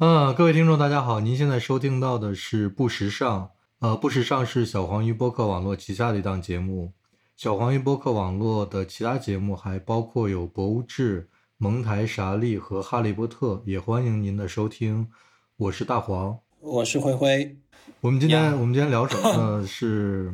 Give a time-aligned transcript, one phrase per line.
[0.00, 3.50] 嗯，各位听众，大家好，您现在收听到的是不时尚。
[3.80, 6.92] 呃，不时尚是小黄鱼播客网络旗下的一档节目。
[7.36, 11.22] 小黄鱼播客网络的其他节目还包括有《博物志》、
[11.56, 15.08] 蒙台傻利和《哈利波特》，也欢迎您的收听。
[15.56, 17.56] 我是大黄，我是灰灰。
[18.00, 19.62] 我们今天我们今天聊什么呢？
[19.66, 20.32] 是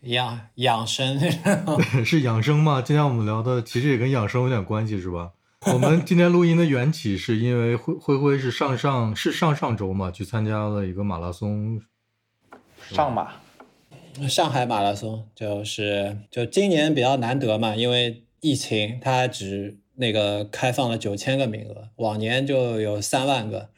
[0.00, 1.20] 养养生，
[2.06, 2.80] 是养生吗？
[2.80, 5.32] 今天我们聊的其实也跟养生有点关系，是吧？
[5.66, 11.82] 我们今天录音的缘起是因为灰灰灰是上上是上上周嘛，去参加了一个马拉松，
[12.78, 13.32] 上马，
[14.28, 23.70] 上海马拉松，就是就今年比较难得嘛，因为疫情，它只那个开放了九千个名额，往年就有三万个，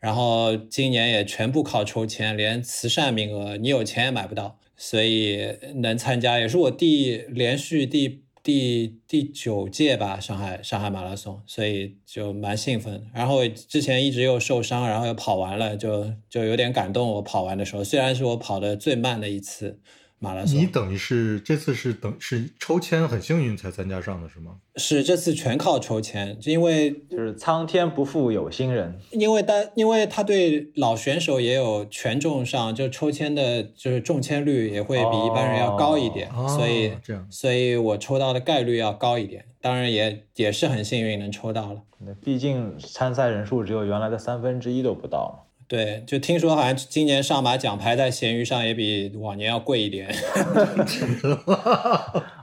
[0.00, 8.25] 然后今年也全部靠抽签，连慈善名额你有钱也买不到，所以能参加也是我第连续第。
[8.46, 13.04] 第第九届吧，上海上海马拉松，所以就蛮兴奋。
[13.12, 17.08] 然后之前一直又受伤，然后又跑完了，就就有点感动。
[17.14, 19.80] 我跑完的时候，虽然是我跑的最慢的一次。
[20.18, 24.56] 马拉松，你等于是这次是等是抽签很幸运才参加上的是吗？
[24.76, 41.82] 是这次全靠抽签，就因为就是苍天不负有心人，因为但因为他对老选手也有权重上，就抽签的就是中签率也会比一般人要高一点，所以这样，所以我抽到的概率要高一点，当然也也是很幸运能抽到了。
[41.98, 45.45] 那毕竟参赛人数只有原来的三分之一都不到。
[45.68, 50.08] 对，就听说好像今年上马奖牌在闲鱼上也比往年要贵一点。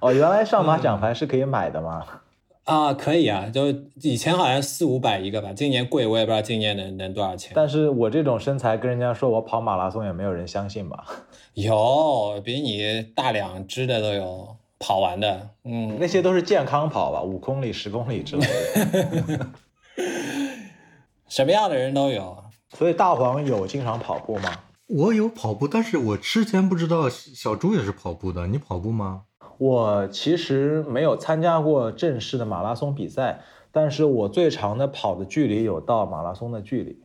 [0.01, 2.05] 哦，原来上马奖牌是可以买的吗？
[2.65, 3.67] 啊，可以啊，就
[4.01, 7.51] 以前好像四五百一个吧，今年贵，我也不知道今年能能多少钱。
[7.55, 11.05] 但是我这种身材跟人家说我跑马拉松也没有人相信吧？
[11.55, 19.47] 有，比你大两只的都有跑完的，嗯，那些都是健康跑吧，五公里、十公里之类的。
[21.29, 22.42] 什么样的人都有。
[22.73, 24.51] 所以大黄有经常跑步吗？
[24.87, 28.47] 我有跑步，但是我之前不知道小猪也是跑步的。
[28.47, 29.23] 你跑步吗？
[29.57, 36.99] 我其实没有参加过正式的马拉松比赛，但是我最长的跑的距离有到马拉松的距离，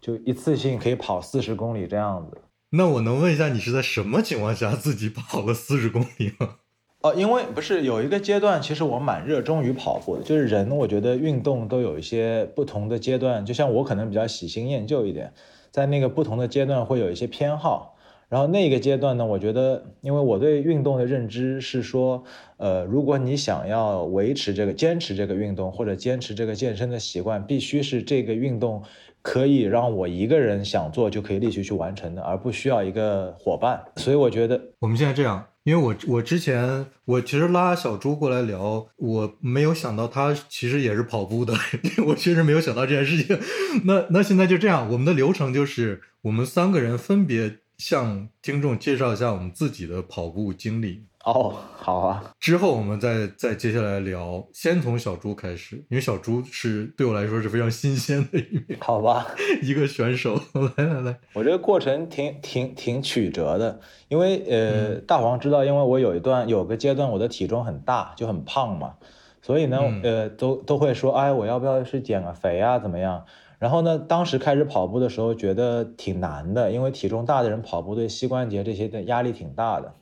[0.00, 2.38] 就一次性可以跑四十公里这样子。
[2.70, 6.56] 那我能问一下，你是在什么情况下自己跑了四十公里吗？
[7.04, 10.22] 哦，因为不是有一个阶段，其实我蛮热衷于跑步的。
[10.22, 13.44] 就是人，我觉得运动都有一些不同的阶段。
[13.44, 15.30] 就像我可能比较喜新厌旧一点，
[15.70, 17.94] 在那个不同的阶段会有一些偏好。
[18.30, 22.24] 然后那个阶段呢，我觉得，因为我对运动的认知是说，
[22.56, 28.82] 呃，如果你想要维持这个、坚持这个运动或者坚持这个健身的习惯，必须是这个运动
[29.20, 33.84] 可以让我一个人想做就可以立即去完成的，而不需要一个伙伴。
[33.96, 35.44] 所以我觉得我们现在这样。
[35.64, 41.54] 因为我我之前我其实拉小猪过来聊，我没有想到他其实也是跑步的，
[42.06, 43.38] 我确实没有想到这件事情。
[43.84, 51.04] 那那现在就这样，我们的流程就是我们三个人分别向听众介绍一下我们自己的跑步经历。
[51.24, 52.22] 哦，好啊。
[52.38, 58.78] 之后我们再再接下来聊，先从小猪开始，因为小猪是对我来说是非常新鲜的一面。
[58.84, 59.26] 好吧，
[59.62, 60.38] 一个选手，
[60.76, 68.94] 来来来，我这个过程挺挺挺曲折的，因为呃，大黄知道，因为我有一段有个阶段我的体重很大，就很胖嘛，
[69.40, 73.24] 所以呢，呃，都都会说，哎，我要不要去减个肥啊，怎么样？
[73.58, 79.94] 然后呢，当时开始跑步的时候觉得挺难的，因为体重大的人跑步对膝关节这些的压力挺大的。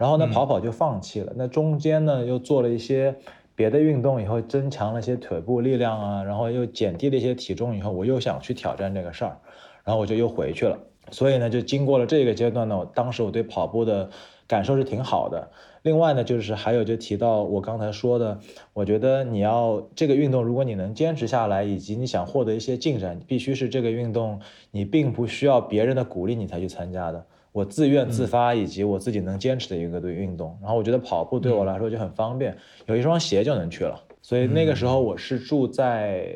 [0.00, 1.30] 然后呢，跑跑就放弃了。
[1.36, 3.14] 那中间呢，又做了一些
[3.54, 9.36] 别的运动，以后增强了一些腿部力量啊，然后又减低了一些体重，以后我又想去挑战这个事儿，
[9.84, 10.78] 然后我就又回去了。
[11.10, 14.08] 所以呢，就经过了这个阶段呢，我当时我对跑步的
[14.46, 15.50] 感受是挺好的。
[15.82, 18.38] 另外呢，就是还有就提到我刚才说的，
[18.72, 24.40] 我觉得你要这个运动，如果你能坚持下来，以及你想获得一些进展，必须是这个运动
[24.70, 27.26] 你并不需要别人的鼓励你才去参加的。
[27.52, 32.56] 我自愿自发以及我自己能坚持的一个对运动，然后我觉得跑步对我来说就很方便，
[32.86, 34.00] 有一双鞋就能去了。
[34.22, 36.32] 所以那个时候我是住在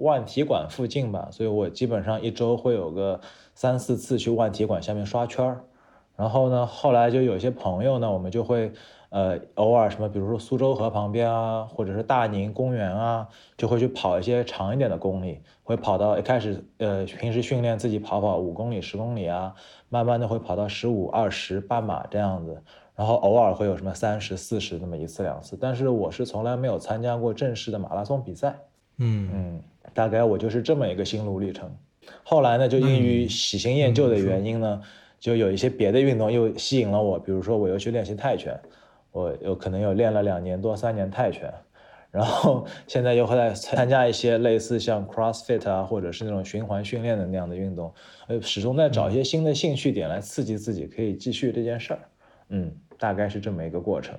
[0.00, 3.20] 万体馆附近吧，所以我基本上一周会有个
[3.54, 5.60] 三四次去万体馆下面刷圈儿。
[6.16, 8.72] 然后呢，后来就有些朋友呢，我们就会。
[9.08, 13.26] 呃，偶尔什么，比如说苏州河旁边啊，或者是大宁公园啊，
[13.56, 19.54] 就会去跑一些长一点的公里，会跑到一开始，呃，平时训练自己跑跑五公里、十公里啊，
[19.88, 22.60] 慢慢的会跑到十五、二十、半马这样子，
[22.96, 28.56] 然后偶尔会有什么三十、四十那么一次两次，但是我是从来没有参加过正式的马拉松比赛，
[28.98, 29.62] 嗯嗯，
[29.94, 31.70] 大概我就是这么一个心路历程。
[32.24, 34.82] 后来呢，就因于喜新厌旧的原因呢，
[35.20, 38.60] 就有一些别的运动又吸引了我，比如说我又去练习泰拳。
[39.16, 41.50] 我有可能有练了两年多三年泰拳，
[42.10, 47.94] 然后 现在又会在参加一些类似像 CrossFit 啊，或者是那种循环训练的那样的运动，
[48.28, 52.00] 呃，始终在找一些新的兴趣点来刺激自己，可以继续这件事儿。
[52.50, 54.14] 嗯，大概是这么一个过程。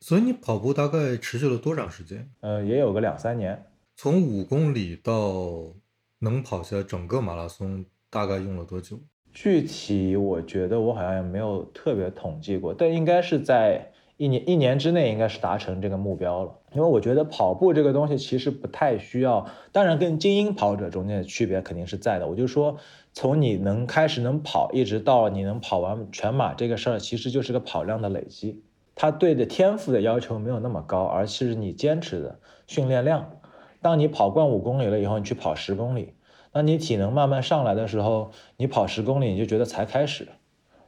[0.00, 2.28] 所以你跑步大概持续了多长时间？
[2.40, 3.64] 呃，也有个两三年。
[3.96, 5.72] 从五公里到
[6.18, 9.00] 能跑下整个马拉松，大概用了多久？
[9.32, 13.90] 具体我觉得我好像也没有特别统计过，但应该是在。
[14.24, 22.26] 一年一年之内应该是达成这个目标了，因为我觉得跑步这个东西其实不太需要，当然跟精英跑者中间的区别肯定是在的。
[22.26, 22.78] 我就说，
[23.12, 28.62] 从你能开始能跑，一直到你能跑完全马这个事儿，其实就是个跑量的累积。
[28.94, 33.30] 它对的天赋的要求没有那么高，而是你坚持的训练量。
[33.82, 36.14] 当你跑惯五公里了以后，你去跑十公里，
[36.50, 40.28] 当你体能慢慢上来的时候，你跑十公里你就觉得才开始，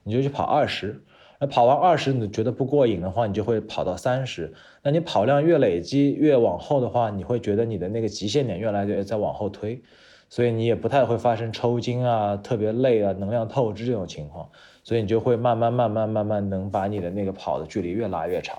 [0.04, 1.02] 你就去跑二十。
[1.38, 4.54] 那跑完二十，你觉得不过瘾的话，你就会跑到三十。
[4.82, 9.82] 那你跑量越累积，越往后的话，你会觉得你的那个极限点越来越在往后推，
[10.30, 14.48] 所以你也不太会发生抽筋啊、特别累啊、能量透支这种情况。
[14.82, 18.56] 所以你就会慢慢、慢慢、慢慢能把你的那个跑的距离越拉越长。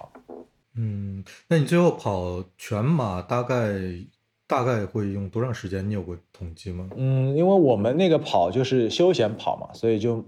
[0.76, 3.72] 嗯，那你最后跑全马大概
[4.46, 5.90] 大概会用多长时间？
[5.90, 6.90] 你有过统计吗？
[6.96, 10.24] 嗯，因为我们那个跑就是休闲跑嘛，所以就。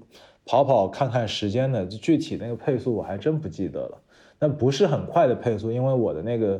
[0.49, 4.01] 跑跑看看时间的具体那个配速我还真不记得了，
[4.39, 6.59] 但不是很快的配速，因为我的那个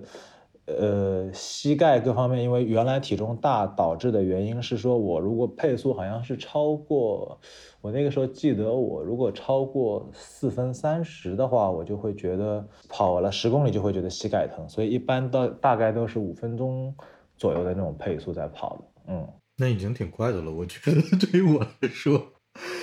[0.67, 7.39] 呃膝盖各方面，因为原来体重大导致的原因是说，我如果配速好像是超过，
[7.81, 16.93] 我那个时候记得我如果超过四分三十的话，我就会觉得跑了十公里就会觉得膝盖疼，所以一般到大概都是五分钟
[17.37, 19.27] 左右的那种配速在跑的，嗯，
[19.57, 22.21] 那已经挺快的了，我觉得 对于我来说。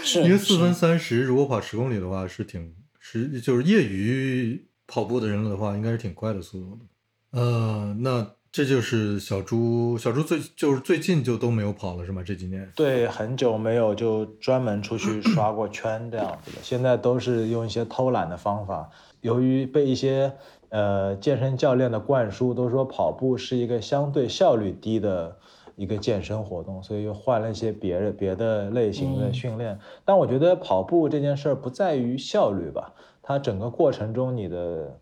[0.03, 7.41] 是因为四分三十，如果跑十公里的话，是挺是就是业余跑步的人的话，应该是挺快的速度的。
[7.41, 12.23] 呃，那这就是小猪，小猪最就是最近就都没有跑了，是吗？
[12.25, 12.71] 这几年？
[12.75, 18.89] 对，很久没有就专门出去刷过圈这样子的，现在都是用一些偷懒的方法。
[19.21, 20.33] 由于被一些
[20.69, 25.39] 呃健身教练的灌输，都说跑步是一个相对效率低的。
[25.77, 29.79] 一个健身活动，所以又换了一些别的别的类型的训练。
[30.05, 32.93] 但我觉得跑步这件事儿不在于效率吧，
[33.23, 34.99] 它整个过程中你的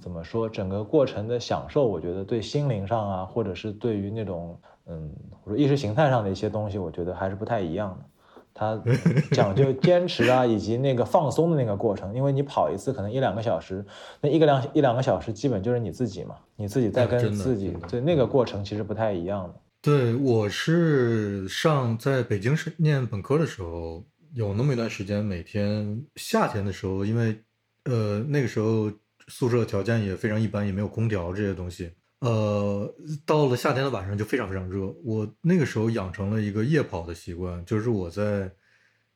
[0.00, 4.56] 怎么说，整个过程的享受，我觉得对心灵上啊，或者是对于那种
[4.86, 5.10] 嗯，
[5.42, 8.04] 或者意识形态上的一些东西，我觉得还是不太一样的。
[8.52, 8.82] 它
[9.32, 12.14] 讲究坚持啊，以及那个放松的那个过程。
[12.14, 13.84] 因为你跑一次可能一两个小时，
[14.20, 19.54] 那一个两一两个小时基本就是你自己嘛，你自己在跟自己，对那个过程其实不太一样的。
[19.82, 27.42] 对，我是上在北京是念本科的时候，有那么一段时间，每天夏天的时候，因为
[27.84, 28.92] 呃那个时候
[29.28, 32.94] 宿舍条件也非常一般，也没有空调这些东西，呃，
[33.24, 34.94] 到了夏天的晚上就非常非常热。
[35.02, 38.52] 我那个时候养成了一个夜跑的习惯，就是我在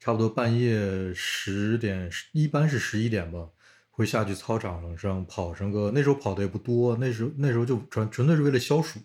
[0.00, 3.46] 差不多半夜十点，一般是十一点吧，
[3.90, 8.98] 会下去操场上跑上个，那时候跑的也不多，那时候那时候就纯纯粹是为了消暑，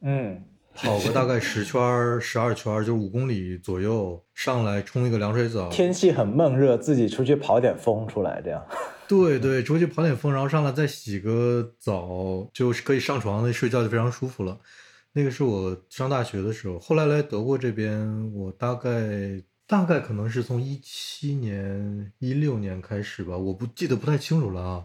[0.00, 0.42] 嗯。
[0.76, 5.70] 跑个大概十圈、十二圈，就五公里左右，上来冲一个凉水澡。
[5.70, 8.62] 天气很闷热，自己出去跑点风出来，这样。
[9.08, 14.58] 对对，出去跑点风，然后上来再洗个澡，就是可以上床睡觉，就非常舒服了。
[15.12, 24.84] 那个是我上大学的时候，后来来德国这边，我大概大概可能是从一七年、一六年开始吧，我不记得不太清楚了啊。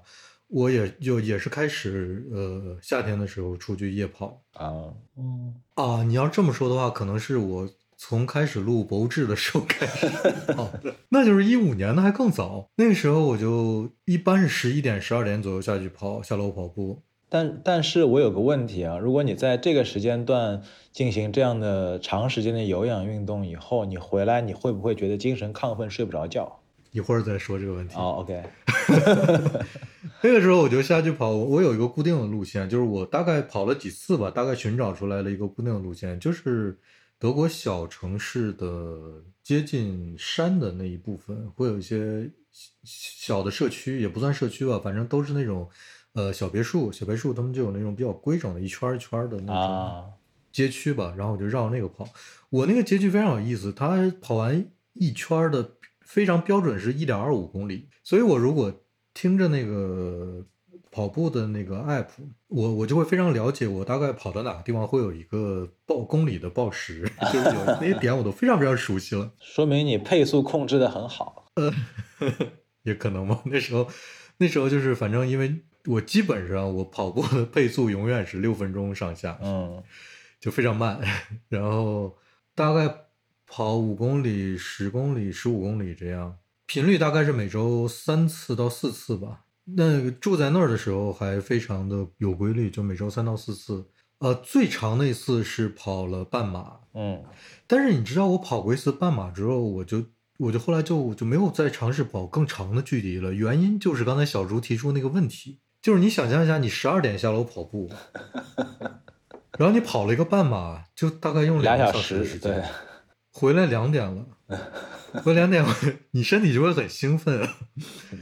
[0.51, 10.07] 我也就也是开始，呃，夏天的时候出去夜跑啊，嗯啊，你要这么说的话，可能是我从开始录博物志的时候开始
[10.53, 12.69] 跑的， 那就是一五年，那还更早。
[12.75, 17.01] 那个时候我就一般是十一点、十二点左右下去跑，下楼跑步。
[17.29, 26.59] 但但是我有个问题啊，如果你在这个时间段进行这样的长时间的有氧运动以后，你回来你会不会觉得精神亢奋、睡不着觉？
[26.91, 27.95] 一会儿再说这个问题。
[27.95, 28.43] 哦，OK。
[30.23, 36.77] 那个时候我就下去跑，我有一个固定的路线，就是我大概跑了几次吧，大概寻找出来了一个固定的路线，就是
[37.17, 42.29] 德国小城市的接近山的那一部分，会有一些
[42.83, 45.67] 小的社区，也不算社区吧，反正都是那种
[46.13, 50.13] 呃小别墅，小别墅他们就有那种比较规整的一圈一圈的那种
[50.51, 52.07] 街区吧，然后我就绕那个跑。
[52.49, 55.71] 我那个街区非常有意思，它跑完一圈的。
[56.11, 60.45] 非常标准是一点二五公里，所以我如果听着那个
[60.91, 62.07] 跑步的那个 app，
[62.49, 69.31] 我我就会非常了解我大概跑到哪个地方会有一个报公里的报时， 就是有那些点我都非常非常熟悉了。
[69.39, 71.45] 说明你配速控制的很好。
[71.55, 71.73] 呃，
[72.83, 73.41] 也可能吧。
[73.45, 73.87] 那时候
[74.37, 79.81] 那时候就是反正因为我基本上我跑步的配速永远是六分钟上下，嗯，
[80.41, 80.99] 就非常慢。
[81.47, 82.17] 然后
[82.53, 82.93] 大概
[83.53, 89.41] 跑五公里、十公里、十五公里这样，频率大概是每周三次到四次吧。
[89.75, 93.85] 那住在那儿的时候还非常的有规律，就每周三到四次。
[94.19, 97.21] 呃，最长那一次是跑了半马，嗯，
[97.67, 100.05] 但是你知道我跑过一次半马之后，我就
[100.37, 103.33] 我就后来就就没有再尝试跑更长的距离了。
[103.33, 107.91] 原因就是刚才小朱提出那个问题，就是你想象一下，你十二点下楼跑步，
[109.59, 112.63] 然后你跑了一个半马，就大概用两个小时的时，间，对，
[113.31, 114.25] 回来两点了，
[115.23, 117.47] 回来两点， 你身体就会很兴奋，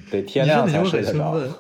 [0.09, 1.31] 对天你身亮才体就会睡得着。
[1.31, 1.59] 很兴奋。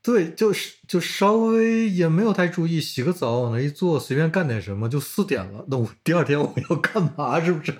[0.00, 5.64] 对，就是就稍微也没有太注意，洗个澡往那一坐，随便干点什么，就四点了。
[5.68, 7.38] 那我第二天我要干嘛？
[7.44, 7.74] 是不是？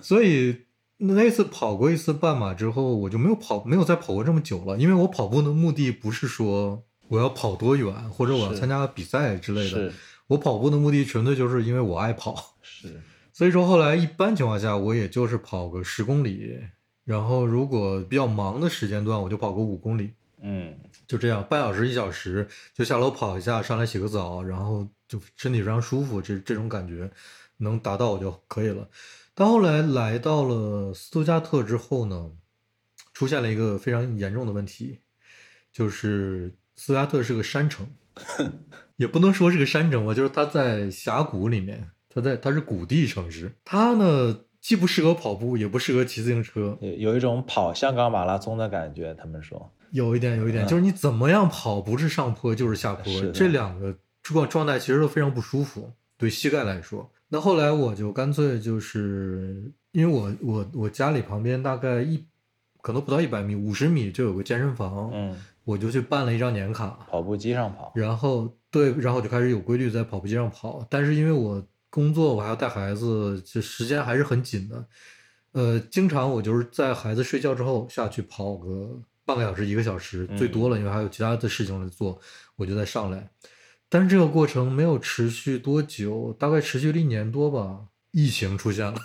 [0.00, 0.62] 所以
[0.98, 4.78] 那次跑过一次半马之后，我就没有跑，没有再跑过这么久了。
[4.78, 9.92] 因为我跑步的目的不是说我要跑多远，或者我要参加比赛之类的是。
[10.28, 12.56] 我跑步的目的纯粹就是因为我爱跑。
[12.62, 16.60] 是，所以说后来一般情况下，我也就是跑个十公里，
[17.04, 20.12] 然后如果比较忙的时间段，我就跑个五公里。
[20.44, 27.10] 嗯，就这样，半小时一小时就下楼跑一下，上来洗个澡，然后就身体非常舒服，这这种感觉
[27.58, 28.88] 能达到我就可以了。
[29.34, 32.32] 但后来来到了斯图加特之后呢，
[33.14, 34.98] 出现了一个非常严重的问题，
[35.72, 37.86] 就是斯图加特是个山城，
[38.96, 49.14] 也不能说是个山城吧，就是它在峡谷里面，它在它是谷地城市，它呢既不适合跑步，也不适合骑自行车，有有一种跑香港马拉松的感觉。
[49.14, 57.10] 他们说，有一点，有一点，就是你怎么样跑，不是上坡就是下坡这两个状状态其实都非常不舒服，对膝盖来说。
[57.28, 62.22] 那后来我就干脆就是，因为我我我家里旁边大概一
[62.82, 70.86] 可能不到一百米，五十米就有个健身房，嗯，我就去办了一张年卡，跑步机上跑，然后对，然后就开始有规律在跑步机上跑。
[70.90, 74.86] 但是因为我工作，我还要带孩子，就时间还是很紧的。
[75.52, 82.18] 呃，经常我就是在孩子睡觉之后下去跑个半个小时、一个小时，最多了，因为还有其他的事情来做，
[82.56, 83.28] 我就再上来。
[83.90, 87.80] 但是这个过程没有持续多久，大概持续了一年多吧。
[88.12, 88.98] 疫情出现了，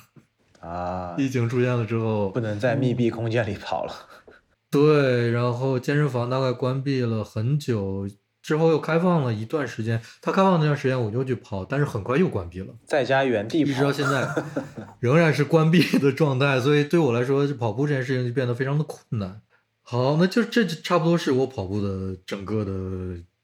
[0.61, 3.93] 啊， 疫情出现了之后不，能在密闭空间里跑了。
[4.71, 8.07] 对，然后健身房大概关闭了很久，
[8.47, 10.01] 之后又开放了一段时间。
[10.21, 14.25] 它开放那段时间我就去跑，但是很快又关闭了，在家原地一直到，现在
[15.01, 16.57] 仍然是关闭的状态。
[16.61, 19.41] 所以对我来说，跑步这件事情就变得非常的困难。
[19.81, 22.71] 好，那就这就差不多是我跑步的整个的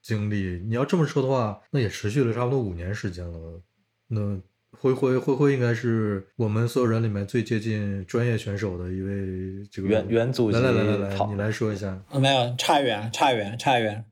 [0.02, 0.62] 经历。
[0.66, 3.62] 你要这么说的话，那也持续了差不多五年时间了。
[4.08, 4.40] 那
[4.80, 12.02] 灰灰灰灰应该是我们所有人里面最接近专业选手的一位这个元元祖级来来来来来，你来说一下。
[12.10, 14.06] 呃没有，差远，差远，差远，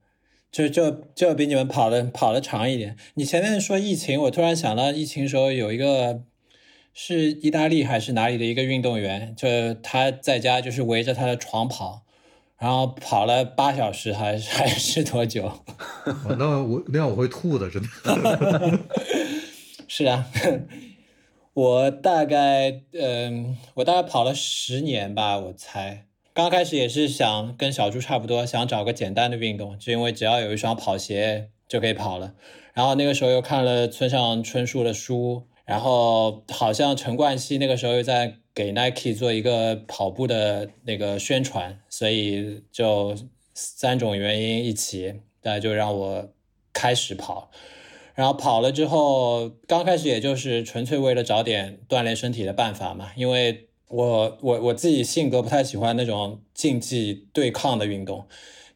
[0.51, 2.97] 就就就比你们跑的跑的长一点。
[3.13, 6.23] 你前面说疫情，我突然想到疫情时候有一个
[6.93, 12.03] 是意大利还是哪里的一个运动员，就他在家就是围着他的床跑，
[12.57, 15.45] 然后跑了八小时还是还是多久？
[16.05, 18.79] 哦那我那样我会吐的，真的。
[19.87, 20.27] 是啊，
[21.53, 26.07] 我大概嗯、我大概跑了十年吧，我猜。
[26.33, 32.33] 刚开始也是想跟小猪差不多，想找个简单的运动，就因为只要有一双跑鞋就可以跑了。
[32.73, 43.13] 然后那个时候又看了村上春树的书，然后好像陈冠希那个时候又在给 Nike 做一个跑步的那个宣传，所以就
[43.53, 46.29] 三种原因一起，大家就让我
[46.71, 47.51] 开始跑。
[48.15, 58.25] 然后跑了之后，刚开始也就是纯粹为了找点锻炼身体的办法嘛，因为我我我自己性格不太喜欢那种竞技对抗的运动，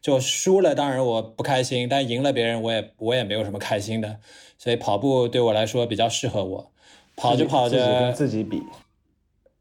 [0.00, 4.18] 就输了当然我不开心，但赢了别人我也我也没有什么开心的，
[4.58, 6.72] 所以跑步对我来说比较适合我。
[7.16, 8.62] 跑着跑自己跟着，自己比，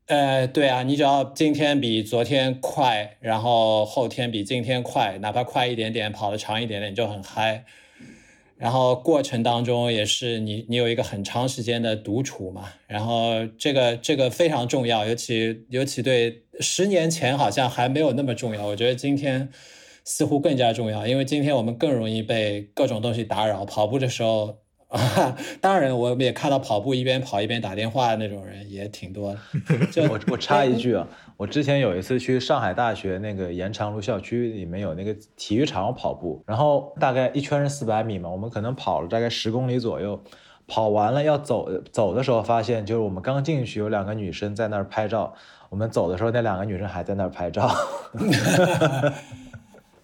[0.08, 7.64] 呃，对啊，你只要今天比昨天快，然后后天比今天快，哪怕快一点点，跑得长一点点，你就很嗨。
[8.58, 19.50] 然后过程当中也是你你有一个很长时间的独处嘛，然后这个这个非常重要，尤其尤其对十年前好像还没有那么重要，我觉得今天
[20.06, 23.66] 似乎更加重要，因为今天我们更容易被各种东西打扰。
[23.66, 29.40] 跑步的时候，啊， 当然我们也看到跑步一边跑一边打电话的那种人也挺多的。
[29.92, 31.06] 就我我插一句啊，
[31.38, 40.20] 我之前有一次去上海大学那个延长路校区里面有那个体育场跑步，然后大概一圈是四百米嘛，我们可能跑了大概十公里左右，
[40.65, 45.34] 跑完了要走走的时候发现，就是我们刚进去有两个女生在那儿拍照，
[45.70, 47.70] 我们走的时候那两个女生还在那儿拍照。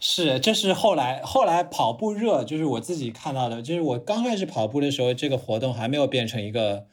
[0.03, 6.85] 是，这是后来后来跑步热，就是我自己看到的，就是我刚开始跑步的时候，这个活动还没有变成一个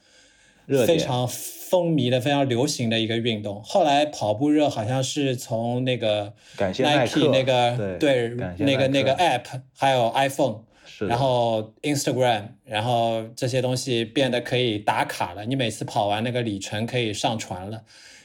[0.86, 1.26] 非常
[1.68, 3.62] 风靡的、非常流行的一个运动。
[3.62, 9.44] 后来跑步热好像是从那个 Nike 那个对那个那个 App，
[9.76, 10.60] 还有 iPhone，
[11.00, 15.44] 然后 Instagram，然后这些东西变得可以打卡了。
[15.44, 17.82] 你每次跑完那个里程可以上传了。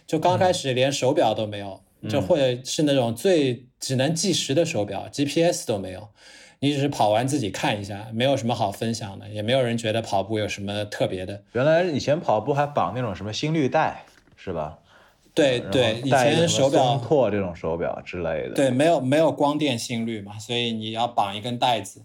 [0.08, 1.82] 就刚开始连手表都没有。
[2.10, 6.10] 就或者是那种最只能计时的手表，GPS 都没有，
[6.64, 11.44] 你只是跑完自己看一下，没有什么好分享的，也没有人觉得跑步有什么特别的。
[11.52, 14.06] 原来以前跑步还绑那种什么心率带，
[14.38, 14.80] 是吧？
[15.34, 18.54] 对对，以前手表破这种手表之类的。
[18.56, 22.04] 对，没有没有光电心率嘛，所以你要绑一根带子，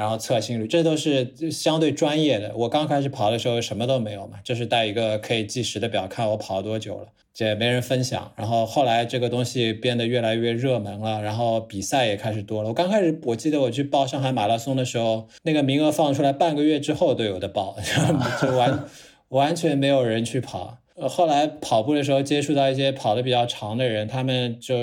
[0.00, 2.50] 然后测心率，这都是相对专业的。
[2.56, 7.08] 我刚开始跑的时候什么都没有嘛，就是带一个可以计时的表，看我跑了多久了。
[7.38, 12.68] 也没人分享，然后后来这个东西变得越来越热门了，然后比赛也开始多了。
[12.70, 17.76] 我刚开始我记得我去报上海马拉松的时候，那个名额放出来半个月之后都有的报，
[18.40, 18.84] 就完
[19.28, 20.78] 完全没有人去跑。
[20.96, 24.74] 呃，后来跑步的时候接触到一些跑的比较长的人，他们就。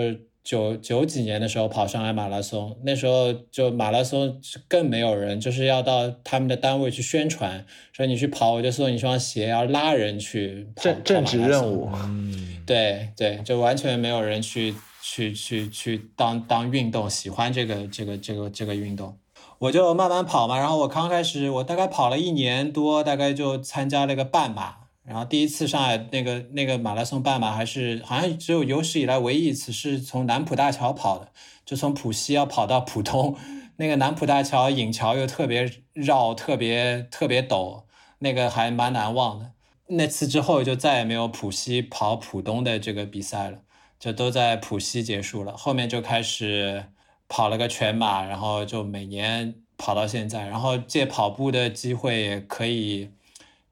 [0.48, 4.40] 九九几年的时候跑上海马拉松，那时候就马拉松
[4.70, 11.90] 更没有人，就是要到他们的单位去宣传，说你去跑，我就送你一双鞋，要拉人去正正职任务。
[11.94, 19.18] 嗯，对对，就完全没有人去去去去当当运动，喜欢这个这个这个这个运动，
[19.60, 20.58] 我就慢慢跑嘛。
[20.58, 24.87] 然后我刚开始，我大概跑了一年多，大概就参加了个半马。
[25.08, 31.32] 然后第一次上海那个那个马拉松半马还是好像只有有史以来唯一一次是从南浦大桥跑的，
[31.66, 33.38] 就从浦西要跑到浦东，
[33.78, 37.84] 那个南浦大桥引桥又特别绕，特别特别陡，
[38.20, 39.54] 那个还蛮难忘的。
[39.88, 43.60] 那次之后就再也没有浦西跑浦东的这个比赛了，
[43.98, 45.56] 就都在浦西结束了。
[45.56, 46.84] 后面就开始
[47.30, 53.12] 跑了个全马，然后就每年跑到现在，然后借跑步的机会也可以。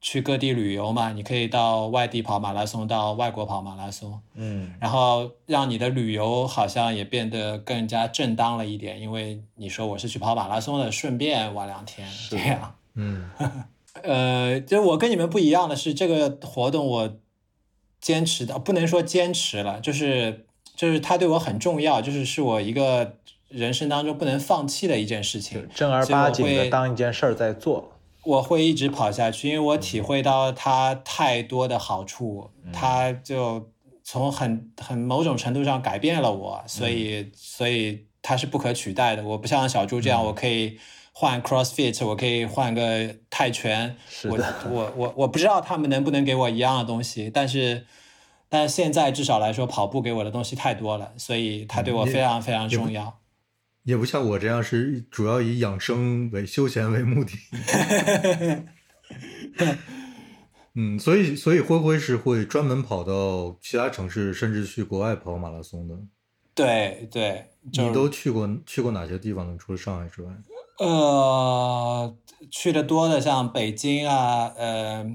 [0.07, 13.31] 去各地旅游嘛，你可以到外地跑马拉松，到外国跑马拉松，嗯，然后让你的旅游好像也变得更加正当了一点，因为你说我是去跑马拉松的，顺便玩两天，这样，嗯，
[14.03, 17.15] 呃，就我跟你们不一样的是，这个活动我
[17.99, 23.15] 坚持的，不能说坚持了，就是就是它对我很重要，就是是我一个
[23.49, 27.93] 人生当中不能放弃的一件事情，正儿八经的当一件事儿在做。
[28.25, 33.71] 我会一直跑下去，因为我体会到它太多的好处，它就
[34.03, 39.23] 从很很某种程度上改变了我，所以所以它是不可取代的。
[39.23, 40.77] 我不像小猪这样，我可以
[41.13, 44.37] 换 CrossFit，我可以换个泰拳，我
[44.69, 47.85] 我我我不知道他们能不能给我一样的东西，但是
[48.49, 53.19] 但是现在至少来说，跑步给我的东西太多了，所以它对我非常非常重要。
[53.85, 57.37] 也不像我这样是主要以养生为休闲为目的。
[60.77, 65.95] 嗯，所以所以灰灰是会专门跑到其他城市，甚至去国外跑马拉松的。
[66.53, 69.55] 对对，你都去过去过哪些地方呢？
[69.57, 70.33] 除了上海之外？
[70.79, 72.13] 呃，
[72.51, 75.05] 去的多的像北京啊，呃，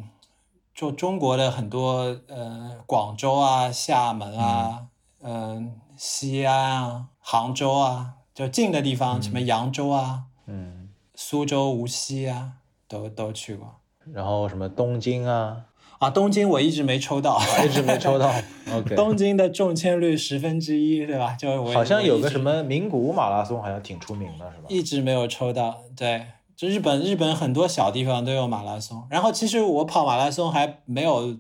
[0.75, 4.87] 就中国的很多，呃，广州啊、厦门啊，
[5.23, 8.15] 嗯，西安啊、杭州啊。
[8.41, 12.53] 就近的地方，什么扬州啊，嗯，苏州、无锡啊，
[12.89, 13.75] 都都去过。
[14.15, 15.67] 然后什么东京啊，
[15.99, 18.33] 啊，东京我一直没抽到，一直没抽到。
[18.73, 21.35] OK，东京的中签率十分之一，对吧？
[21.35, 24.65] 就好像有个什么名古屋马拉松，好像挺出名的，是吧？
[24.69, 25.83] 一直没有抽到。
[25.95, 26.25] 对，
[26.57, 29.07] 就日本，日本很多小地方都有马拉松。
[29.11, 31.37] 然后其实我跑马拉松还没有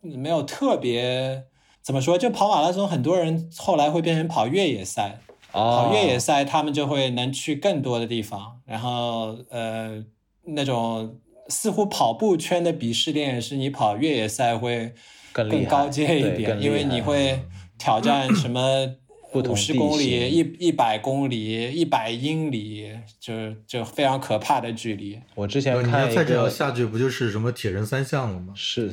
[0.00, 1.46] 没有特别
[1.82, 5.18] 怎么说，就跑马拉松，很多人后来会变成跑越野赛。
[5.56, 8.60] 跑越野赛，他们就会能去更多的地方。
[8.66, 10.04] 然后，呃，
[10.44, 14.92] 那种似乎跑步圈的鄙视链是你跑越野赛会
[15.32, 17.40] 更高阶一点，因为你会
[17.78, 18.96] 挑战什么
[19.32, 23.32] 五十公里、一一百公里、一百英里，就
[23.66, 25.18] 就非常可怕的距离。
[25.34, 28.52] 我之前看再这样下去，不就是什么铁人三项了吗？
[28.54, 28.92] 是，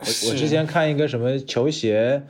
[0.00, 2.22] 我我之前看一个什么球鞋。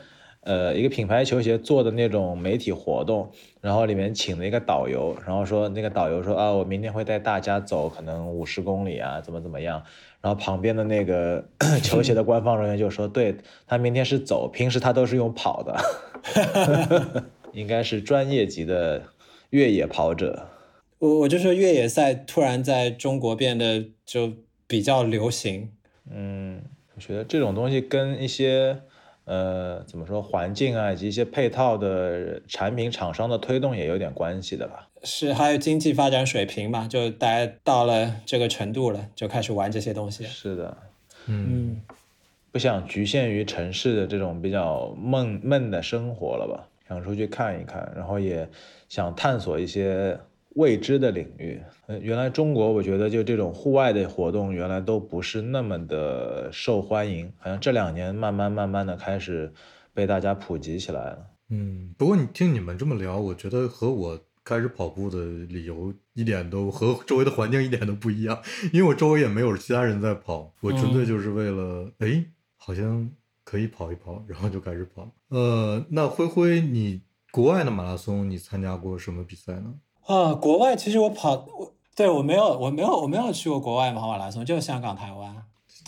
[0.44, 3.30] 呃，一个品牌球鞋做的那种媒体活动，
[3.62, 9.82] 然后里面请了一个导游，然后说那个导游说啊，我明天会带大家走可能五十公里啊，怎么怎么样。
[10.20, 11.42] 然后旁边的那个
[11.82, 13.34] 球鞋的官方人员就说，对
[13.66, 15.76] 他明天是走，平时他都是用跑的，
[17.52, 19.02] 应该是专业级的
[19.48, 20.48] 越野跑者。
[20.98, 24.32] 我我就说越野赛突然在中国变得就
[24.66, 25.70] 比较流行。
[26.10, 26.62] 嗯，
[26.94, 28.82] 我觉得这种东西跟一些。
[29.24, 34.88] 呃，怎么说环境啊，以及一些配套的产品厂商的推动也有点关系的吧。
[35.02, 40.24] 是，还有经济发展水平嘛，就大家到了这个程度了，就开始玩这些东西。
[40.24, 40.76] 是的，
[41.26, 41.80] 嗯，
[42.52, 48.48] 不想局限于城市的这种比较闷闷的生活了吧，想出去看一看，然后也
[48.88, 50.18] 想探索一些
[50.54, 51.60] 未知的领域。
[51.86, 59.52] 呃，原来中国我觉得就这种户外的活动原来都不是那么的受欢迎，好像这两年慢慢慢慢的开始
[59.92, 61.26] 被大家普及起来了。
[61.50, 68.40] 嗯，不过你听你们这么聊，我觉得和我开始跑步的理由一点都和周围的环境一点都不一样，
[68.72, 72.24] 因为我周围也没有其他人在跑，我纯粹就是为了哎，
[72.56, 73.10] 好像
[73.44, 75.10] 可以跑一跑，然后就开始跑。
[75.28, 79.74] 呃，那灰灰，你国外的马拉松你参加过什么比赛呢？
[80.06, 85.34] 啊，国外其实我跑，我对我没有，我没有，我没有去过国外跑马拉松，就是香港、台湾。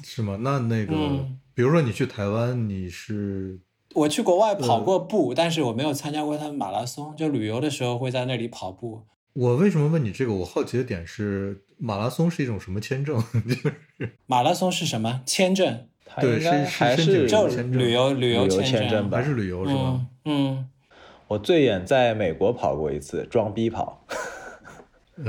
[0.05, 0.39] 是吗？
[0.41, 3.59] 那那个，嗯比如说你去台湾，你是
[3.95, 7.15] 我去国外跑过步，但是我没有参加过他们马拉松。
[7.17, 9.03] 就旅游的时候会在那里跑步。
[9.33, 10.33] 我为什么问你这个？
[10.33, 13.23] 我好奇的点是，马拉松是一种什么签证？
[13.47, 15.89] 就是马拉松是什么签证？
[16.05, 20.49] 它对是是就旅游旅游签签证吧还是旅游是吗嗯？
[20.59, 20.69] 嗯，
[21.29, 25.25] 我最远在美国跑过一次，装逼跑， 跑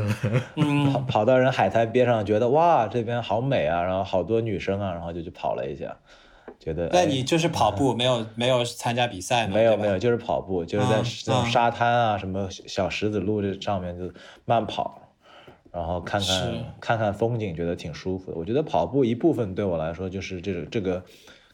[0.56, 5.98] 嗯，跑到人海滩边上，觉得哇这边好美啊，然后好多女生啊，然后就去跑了一下，
[6.60, 9.54] 觉得哎那你就是跑步，没有没有参加比赛吗？
[9.56, 14.12] 没有没有，就是跑步，就是在那种沙滩啊、什么小石子路这上面就
[14.46, 15.02] 慢跑，
[15.72, 18.38] 然后看看看看风景，觉得挺舒服的。
[18.38, 21.04] 我觉得跑步一部分对我来说就是这个这个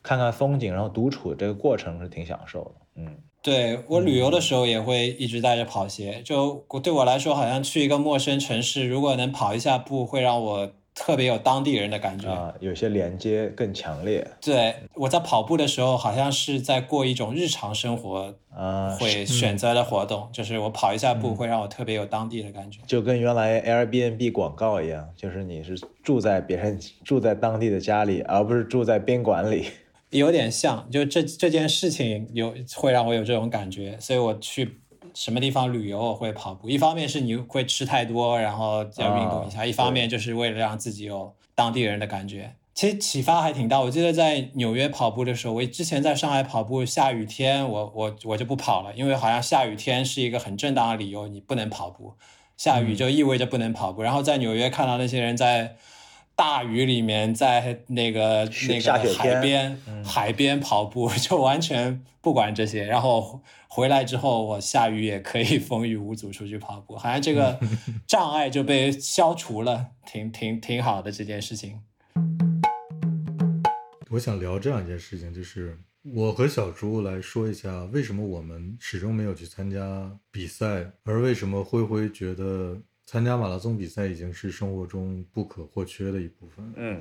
[0.02, 2.72] 看看风景，然后独处这个过程是挺享受的。
[2.96, 12.30] 嗯，对我旅游的时候也会一直带着跑鞋，就我对我来说，好像去一个陌生城市，如果能跑一下步，会让我特别有当地人的感觉。
[12.32, 22.80] 啊，有些连接更强烈对我在跑步的时候，好像是在过一种日常生活啊，会选择的活动，就是我跑一下步会让我特别有当地的感觉。
[22.88, 29.66] 就跟原来 Airbnb 广告一样，就是你是住在别人住在当地的家里，而不是住在宾馆里。
[30.14, 34.80] 有点像，就这这件事情有会让我有这种感觉，所以我去
[35.14, 36.70] 什么地方旅游我会跑步。
[36.70, 42.56] 一方面是你会吃太多，然后要运动一下；啊一方面就是为了让自己有当地人的感觉。
[42.74, 43.80] 其实启发还挺大。
[43.82, 52.16] 我记得在纽约跑步的时候，我之前在上海跑步，下雨天我我我就不跑了，因为好像下雨天是一个很正当的理由，你不能跑步。
[52.58, 54.02] 下雨就意味着不能跑步。
[54.02, 55.76] 然后在纽约看到那些人在
[56.36, 62.84] 大雨里面，在那个那个海边、海边跑步， 就完全不管这些。
[62.86, 67.60] 然后回来之后，我下雨也可以风雨无阻出去跑步，好像这个
[68.08, 71.80] 障碍就被消除了，挺挺挺好的这件事情。
[74.10, 82.78] 我想聊这样一件事情，就是我和小猪来说一下，为什么我们始终没有去参加比赛，而为什么灰灰觉得
[83.14, 86.74] 参加马拉松比赛已经是生活中不可或缺的一部分。
[86.76, 87.00] 嗯，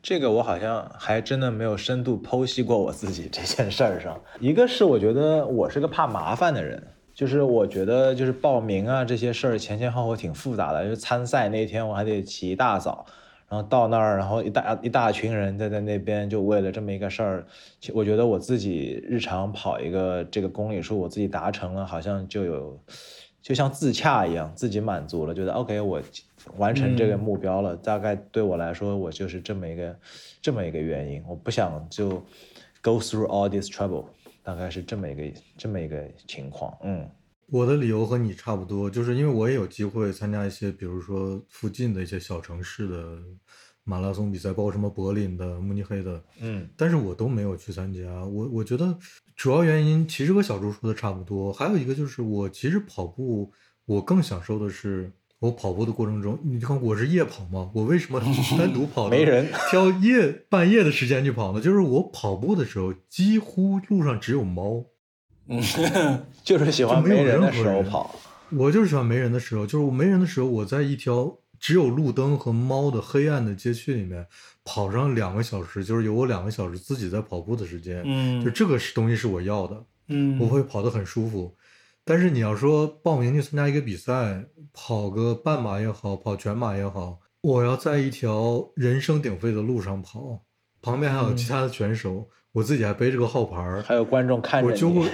[0.00, 4.18] 这个我好像还真的没有深度剖析过我自己这件事儿上。
[4.40, 13.04] 一个是我觉得我是个怕麻烦的人，就是我觉得就是报名啊这些事儿前前后后挺复杂的，就是参赛那天我还得起一大早。
[13.46, 17.46] 然后到那儿，然后一大一大群人在在那边，就为了这么一个事儿，
[17.92, 22.80] 我觉得我自己日常跑一个这个公里数，我自己达成了，好像就有，
[23.44, 26.00] 就像自洽一样，自己满足了，觉得 OK，我
[26.56, 27.76] 完成这个目标了。
[27.76, 29.94] 大概对我来说，我就是这么一个
[30.40, 32.12] 这么一个原因，我不想就
[32.80, 34.06] go through all this trouble，
[34.42, 37.06] 大概是这么一个这么一个情况，嗯。
[37.50, 43.18] 我的理由和你差不多，就是因为我也有机会参加一些，比如说附近的一些小城市的
[43.84, 48.00] 马拉松比赛，包括什么柏林的、慕尼黑的，嗯但是我都没有去参加。
[48.24, 48.96] 我我觉得
[49.36, 53.52] 主要原因其实和小猪说的差不多，还有一个就是我其实跑步，
[53.86, 58.20] 我更享受的是我跑步的过程中，你看我是夜跑嘛，我为什么
[58.56, 61.60] 单独跑没人 挑夜半夜的时间去跑呢？
[61.60, 64.84] 就是我跑步的时候，几乎路上只有猫。
[65.46, 65.60] 嗯，
[66.42, 68.18] 就是喜欢没人的时候跑，
[68.50, 74.26] 我就是喜欢没人的时候，就是我没人的时候，我在一条只有路灯和猫的黑暗的街区里面
[74.64, 78.42] 跑上两个小时，就是有我两个小时自己在跑步的时间，嗯。
[78.44, 81.54] 就这个是东西是我要的，嗯，我会跑得很舒服。
[82.06, 90.42] 但是你要说报名去参加一个比赛，跑个半马也好，跑全马也好，我要在一条人声鼎沸的路上跑，
[90.82, 95.08] 旁边还有其他的选手，我自己还背着个号牌儿，还有观众看着我就会，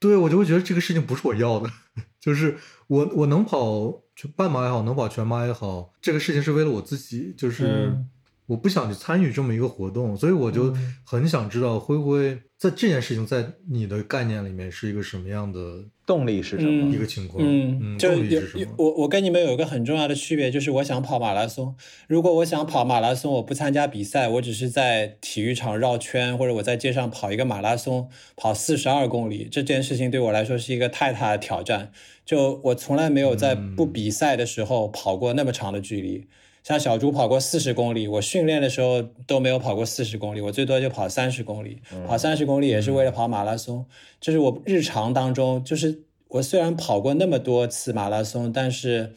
[0.00, 1.70] 对我就会觉得这个事情不是我要的，
[2.20, 2.56] 就是
[2.88, 4.02] 我我能跑
[4.34, 8.08] 半马也好，能跑全马也好，这个事情是为了我自己，就是、嗯
[8.46, 17.44] 我不想去参与这么一个活动，所以我就很想知道灰灰在这件事情在你的概念里面是一个什么样的动力是什么一个情况？
[17.46, 18.40] 嗯，就有
[18.78, 21.76] 我我跟你们有一个很重要的区别，就是我想跑马拉松。
[22.08, 31.92] 如果我想跑马拉松，我不参加比赛，我只是在体育场绕圈，或者我在街上跑一个马拉松，跑四十二公里，这件事情对我来说是一个太大的挑战。
[32.24, 36.26] 就我从来没有在不比赛的时候跑过那么长的距离。
[36.64, 41.78] 像小猪跑过四十公里，我训练的时候都没有跑过四十公里，我最多就跑三十公里。
[42.08, 43.84] 跑三十公里也是为了跑马拉松，
[44.20, 49.12] 就是我日常当中，就是我虽然跑过那么多次马拉松，但是。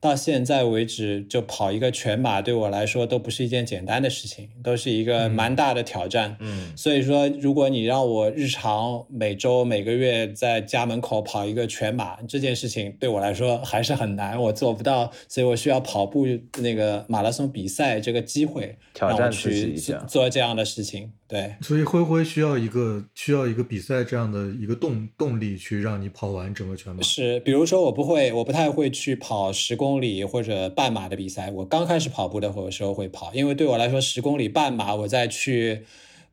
[0.00, 6.36] 到现在为止，就跑一个全马对我来说都不是一件简单的事情，都是一个蛮大的挑战。
[6.40, 15.10] 嗯，所以说，如果你让我日常每周每个月在家门口跑一个全马，这件事情对我来说还是很难，我做不到。
[15.28, 16.26] 所以我需要跑步
[16.58, 19.74] 那个马拉松比赛这个机会，挑战去
[20.06, 21.12] 做这样的事情。
[21.28, 27.02] 对，所以灰灰需要一个需要一个比赛这样的一个动动力去让你跑完整个全马。
[27.02, 31.50] 是，比如说我不会，我不太会去跑十公里或者半马的比赛。
[31.50, 35.84] 我刚开始跑步的时候会跑，因为对我来说十公里半马，我再去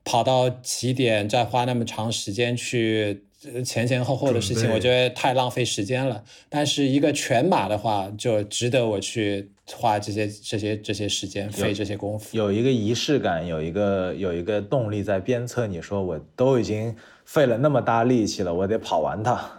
[0.03, 3.23] 跑到起点，再花那么长时间去
[3.65, 6.23] 前前后后的事情，我觉得太浪费时间了。
[6.49, 9.49] 但是一个全马的话，就值得我去。
[9.65, 19.49] 花这些这些这些时间，费这些功夫，有一个仪式感，有一个有一个动力在鞭策你，说我都已经费了那么大力气了，我得跑完它。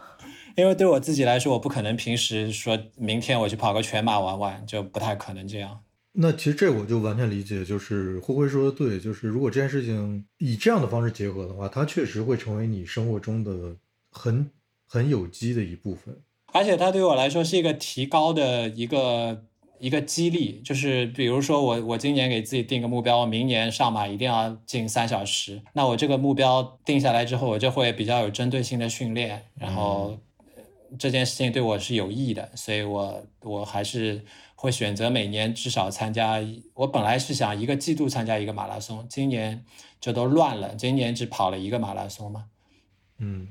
[0.57, 5.81] 因为对我自己来说，我不可能平时说明天我去跑个全马玩玩，就不太可能这样。
[6.13, 13.77] 那其实这我就完全理解，就是灰灰说的对，就是如果这件事情以这样的方式结合的话，它确实会成为你生活中的
[14.11, 14.51] 很
[14.87, 16.17] 很有机的一部分，
[16.53, 19.45] 而且它对我来说是一个提高的一个。
[19.81, 25.61] 一个激励就是，比如说我我今年给自己定个目标，明年上马一定要进三小时。
[25.75, 30.17] 那我这个目标定下来之后，我就会比较有针对性的训练，然后
[30.99, 36.41] 这件事情对我是有益的，所以我我还是会选择每年至少参加。
[36.75, 39.65] 我本来是想一个季度参加一个马拉松，今年
[40.01, 42.47] 就都乱了，今年只跑了一个马拉松嘛。
[43.19, 43.49] 嗯。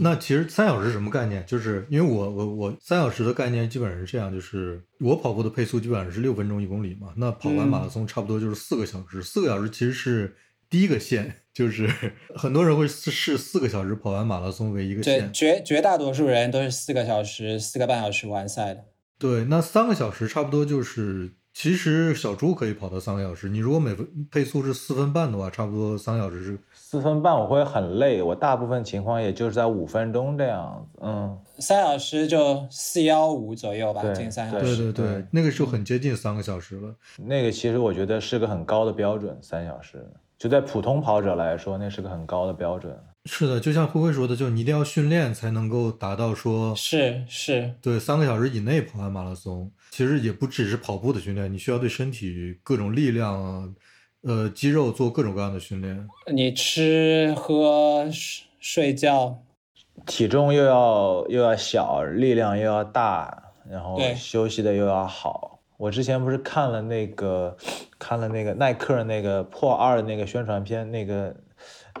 [0.00, 1.46] 那其实三小时什么概念？
[1.46, 7.12] 就是因为我我我三小时的概念基本上是这样，就是我跑步的配速基本上是六分钟一公里嘛。
[7.16, 10.36] 那跑完马拉松差不多就是四个小时，四个小时其实是
[10.70, 11.90] 第一个线，就是
[12.34, 15.30] 很多人会试四个小时跑完马拉松为一个线。
[15.32, 18.84] 绝绝大多数人都是四个小时、四个半小时完赛的。
[19.18, 21.32] 对，那三个小时差不多就是。
[21.52, 28.22] 其实小猪可以跑到三个小时，你如果每分配速是四分半的话，差不多三个小时是四分半，我会很累。
[28.22, 34.76] 我大部分情况也就是在五分钟这样子，嗯，三小时就四幺五左右吧，近三小时。
[34.76, 36.94] 对对对，那个时候很接近三个小时了。
[37.18, 40.08] 那个其实我觉得是个很高的标准，三小时
[40.40, 42.98] 就在普通跑者来说，那是个很高的标准。
[43.26, 53.68] 是的，就像灰灰说的，就你一定要训练才能够达到说，是是，对，三个小时以内跑完马拉松，其实也不只是跑步的训练，你需要对身体各种力量啊，
[54.22, 56.08] 呃，肌肉做各种各样的训练。
[56.32, 58.08] 你吃喝
[58.58, 59.42] 睡觉，
[60.06, 65.49] 体重又要又要小，力量又要大，然后休息的又要好。
[65.80, 67.56] 我之前不是看了那个
[67.98, 71.34] 看了那个耐克那个破二那个宣传片那个。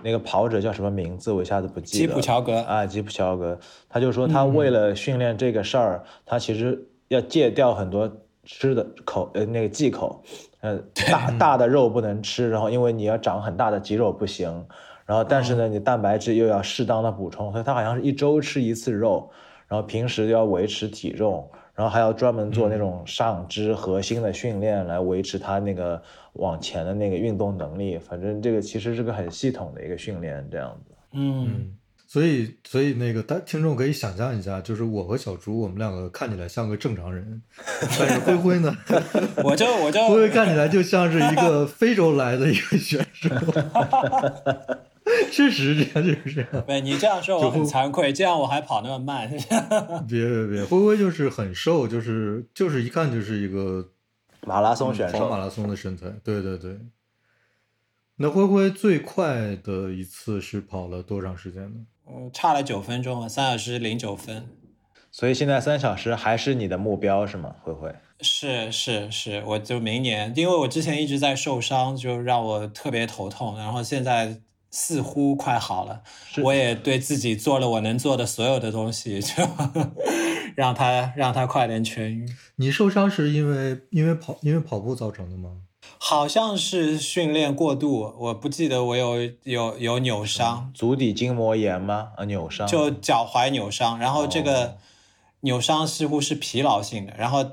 [0.04, 1.32] 那个跑者叫什么名字？
[1.32, 2.06] 我一下子不记得。
[2.06, 8.10] 吉普乔格啊，吉普乔格，他就说他为了训练这个事儿，他其实要戒掉很多
[8.44, 10.22] 吃的口呃那个忌口，
[10.60, 10.78] 呃
[11.10, 14.64] 大大的肉不能吃，然后因为你要长很大的肌肉不行，
[15.04, 19.28] 然后但是呢你蛋白质又要适当的补充，所以他好像是一周吃一次肉，
[19.66, 21.50] 然后平时要维持体重。
[21.80, 26.02] 然后还要专门做那种上肢核心的训练，来维持他那个
[26.34, 27.96] 往前的那个运动能力。
[27.96, 30.94] 反正这个其实是个很系统的一个训练，这样子。
[31.12, 31.74] 嗯，
[32.10, 37.40] 所以所以那个大听众可以想象一下，就是我和小猪，我们两个看起来像个正常人，
[37.96, 38.76] 但是灰灰呢，
[39.44, 43.28] 我就我就灰灰看起来就像是一个非洲来的一个选手。
[45.30, 46.50] 事实这样就是这样。
[46.66, 49.30] 对，你这样说我很惭愧，这样我还跑那么慢。
[50.08, 53.88] 别别别，灰灰就是很瘦，就是就是一看就是一个
[54.40, 56.12] 马拉松选手，跑马拉松的身材。
[56.24, 56.76] 对对对。
[58.16, 61.86] 那灰灰最快的一次是跑了多长时间呢？
[62.12, 64.48] 嗯，差了九分钟，三小时零九分。
[65.10, 67.54] 所以现在三小时还是你的目标是吗？
[67.62, 67.94] 慧慧？
[68.20, 74.40] 是是是，我就明年，因为我之前一直在受伤，就让我特别头痛，然后现在。
[74.72, 76.04] 似乎快好了，
[76.44, 79.42] 我也对自己做了我能做的所有的东西，就
[80.54, 82.24] 让他让他快点痊愈。
[82.54, 85.50] 你受伤是因为因为跑因为跑步造成的吗？
[86.02, 92.08] 好像是训练过度，我不记得我有有有扭伤，足底筋膜炎吗？
[92.16, 94.76] 啊，扭伤，就脚踝扭伤，然后这哦个
[95.40, 97.44] 扭伤似乎是疲劳性的，然后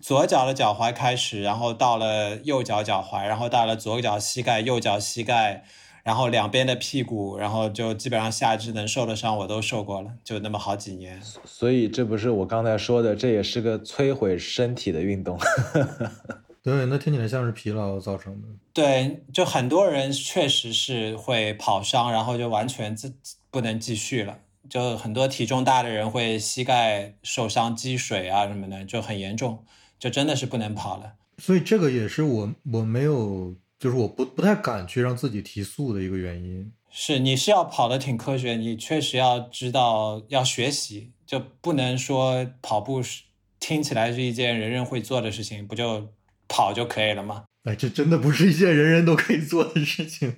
[0.00, 5.64] 左脚的脚踝开始，然后到了右脚脚踝，然后到了左脚膝盖、右脚膝盖，
[6.04, 11.20] 然后两边的屁股，然后就基本上下肢能受的伤我都受过了，就那么好几年。
[11.44, 15.36] 所以这不是我刚才说的，这也是个摧毁身体的运动。
[16.68, 18.48] 对，那听起来像是疲劳造成的。
[18.74, 23.14] 对，就很多人确实是会跑伤，然后就完全自
[23.50, 24.40] 不能继续了。
[24.68, 29.64] 就很多体重大的人会膝盖受伤、积水啊什么的，就很严重，
[29.98, 31.14] 就真的是不能跑了。
[31.38, 36.70] 所以这个也是我我没有，就是我不不太敢去让自己提速的一个原因。
[36.90, 43.22] 是，你是要跑的挺科学，你确实要知道要学习，就不能说跑步是
[43.58, 46.08] 听起来是一件人人会做的事情，不就
[46.48, 47.44] 跑就可以了吗？
[47.64, 50.36] 哎，这真的不是一件人人都可以做的事情，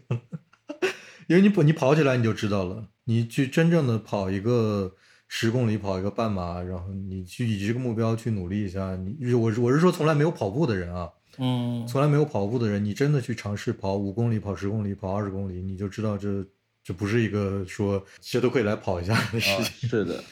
[1.28, 4.96] 因为你不你跑起来你就知道了，你去真正的跑一个
[5.28, 8.96] 十公里，跑一个半马，然后你去以这个目标去努力一下。
[8.96, 16.44] 你我是我是说从来没有跑步的人啊，嗯，从来没有跑步的人，你真的去尝试跑五公里、跑十公里、跑二十公里，你就知道这
[16.82, 19.88] 这不是一个说谁都可以来跑一下的事啊，情。
[19.88, 20.24] 是的，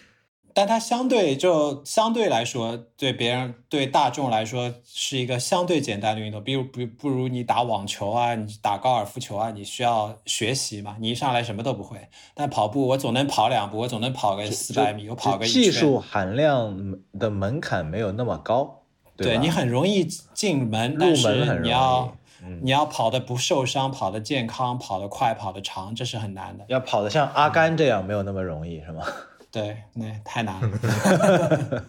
[0.54, 6.42] 但它相对就相对来说，对别人对大众来说是一个相对简单的运动。
[6.42, 12.08] 比如不不如你打网球啊，你打高尔夫球啊，你需要学习嘛，你一上来什么都不会。
[12.34, 15.62] 但跑步我总能跑两步，我总能跑个四百米，我跑个一圈。
[15.62, 18.74] 技术含量的门槛没有那么高，吧
[19.16, 26.64] 对你很容易进门，入但是你要嗯你要跑的不受伤，跑的健康，跑得快，跑得长，这是很难的。
[26.68, 29.04] 要跑得像阿甘这样没有那么容易，是吗？
[29.50, 31.84] 对，那太难了。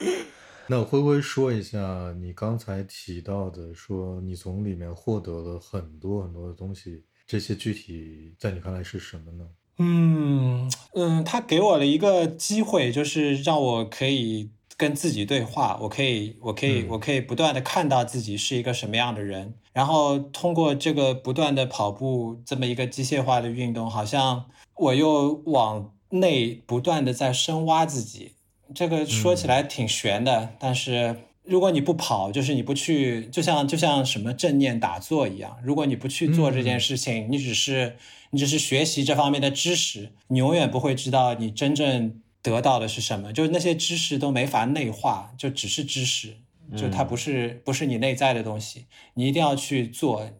[0.68, 9.44] 那我会不会说一下你刚才提到的，说你从里面获得了很多很多的东西，这些具体在你看来是什么呢？
[9.78, 24.44] 嗯嗯，他给我了一个机会，就是让我可以跟自己对话，我可以，我可以，嗯我可以不断的看到自己是一个什么样的人，然后通过这个不断的跑步这么一个机械化的运动，好像
[24.76, 28.32] 我又往内不断的在深挖自己。
[28.72, 37.96] 这个说起来挺悬的，但是如果你不跑，就是你不去，就像就像什么正念打坐一样，如果你不去做这件事情，你只是
[38.30, 43.32] 你只是学习这方面的知识，你永远不会知道你真正得到的是什么。
[43.32, 46.36] 就是那些知识都没法内化，就只是知识，
[46.76, 50.30] 就它不是、不是你内在的东西，你一定要去做，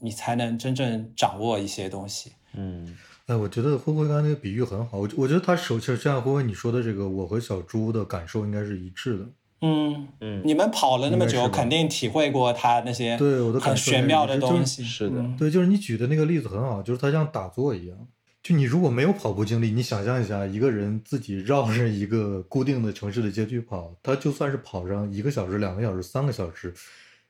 [0.00, 2.32] 你才能真正掌握一些东西。
[2.52, 2.98] 嗯
[3.32, 9.26] 哎，我觉得灰灰刚才那个比喻很好，我我觉得他首先像灰灰你说的这个，我和小猪的感受应该是一致的。
[9.62, 14.84] 嗯，嗯，你们跑了那么久，肯定体会过他那些对我的感很玄妙的东西。
[14.84, 17.96] 是的嗯对，就是你举的那个例子很好，就是他像打坐一样。
[18.42, 26.74] 就你如果没有跑步经历，你想象一下，一个人自己绕着一个固定的城市的街区跑，他就算是跑上一个小时、两个小时、三个小时，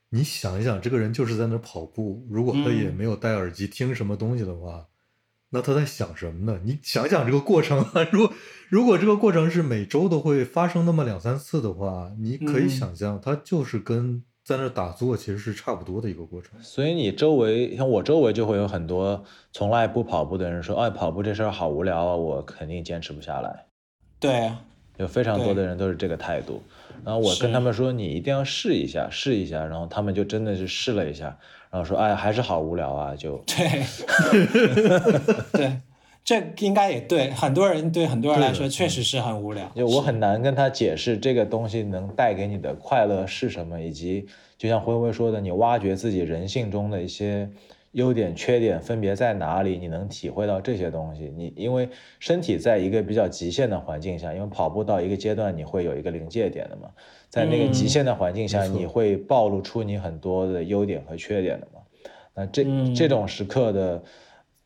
[0.09, 2.27] 你想一想，这个人就是在那跑步。
[2.29, 4.83] 如果他也嗯没有戴耳机听什么东西的话，
[5.53, 6.59] 那他在想什么呢？
[6.63, 8.35] 你想想这个过程啊，如果
[8.69, 16.59] 如果这个过程是每周都会发生那么两三次的话，你可以嗯想象，他就是跟在那打坐其实是差不多的一个过程。
[16.59, 23.67] 所以你周围像我周围就会有很多从来不跑步的人说，哎，跑步这事儿好无聊啊，我肯定坚持不下来。
[24.19, 24.65] 对啊，
[24.97, 26.61] 有非常多的人都是这个态度，
[27.03, 31.37] 然后我跟他们说，你一定要试一下，试一下，然后他们就真的是试了一下，
[31.71, 33.83] 然后说，哎，还是好无聊啊，就对，
[35.51, 35.79] 对，
[36.23, 39.69] 这应该也对很多人对很多人来说确实是很无聊。
[39.75, 44.27] 就我很难跟他解释这个东西能带给你的快乐是什么，以及
[44.57, 47.49] 就像辉辉说的，你挖掘自己人性中的一些
[47.93, 51.33] 优点、缺点分别在哪里，你能体会到这些东西。
[51.35, 56.89] 你因为身体在一个比较极限的环境下，因为跑步到一个阶段，你会有一个临界点的嘛，
[57.29, 61.79] 在那个极限的环境下，你会暴露出你很多的优点和缺点的嘛。
[62.35, 64.03] 那这、嗯这种时刻的，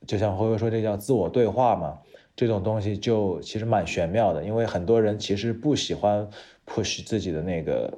[0.05, 1.99] 就像辉辉说，这叫自我对话嘛。
[2.33, 6.29] 这种东西就其实蛮玄妙的，因为很多人其实不喜欢
[6.67, 7.91] push 自己的那个、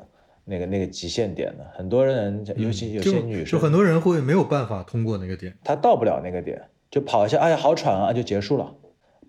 [0.50, 1.66] 那个、那个极限点的。
[1.76, 5.56] 很多人，尤其有些女生，就很多人会没有办法通过那个点。
[5.64, 8.76] 她到不了那个点，就跑一下，哎呀好喘啊，就结束了。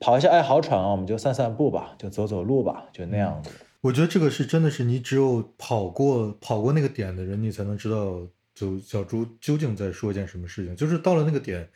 [0.01, 3.51] 跑一下，哎好喘啊，我们就散散步吧，就走走路吧，就那样子。
[3.83, 10.75] 我觉得这个是真的是你只有跑过跑过那个点的人，你才能知道，就小猪究竟在说一件什么事情。
[10.75, 11.69] 就是到了那个点，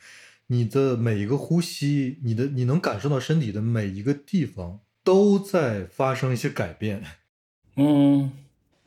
[0.47, 7.03] 你的每一个呼吸，你的你能感受到身体的每一个地方都在发生一些改变。
[7.75, 8.31] 嗯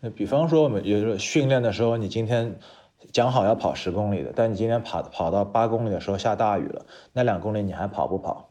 [0.00, 2.54] 那比方说，我们有时候训练的时候，你今天
[3.12, 8.48] 讲好要跑十公里的，但你今天跑跑到八公里的时候下大雨了，那两公里你还跑不跑？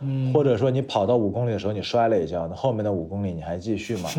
[0.00, 4.10] 嗯，或者说你跑到五公里的时候你摔了一跤，那后面的五公里你还继续吗？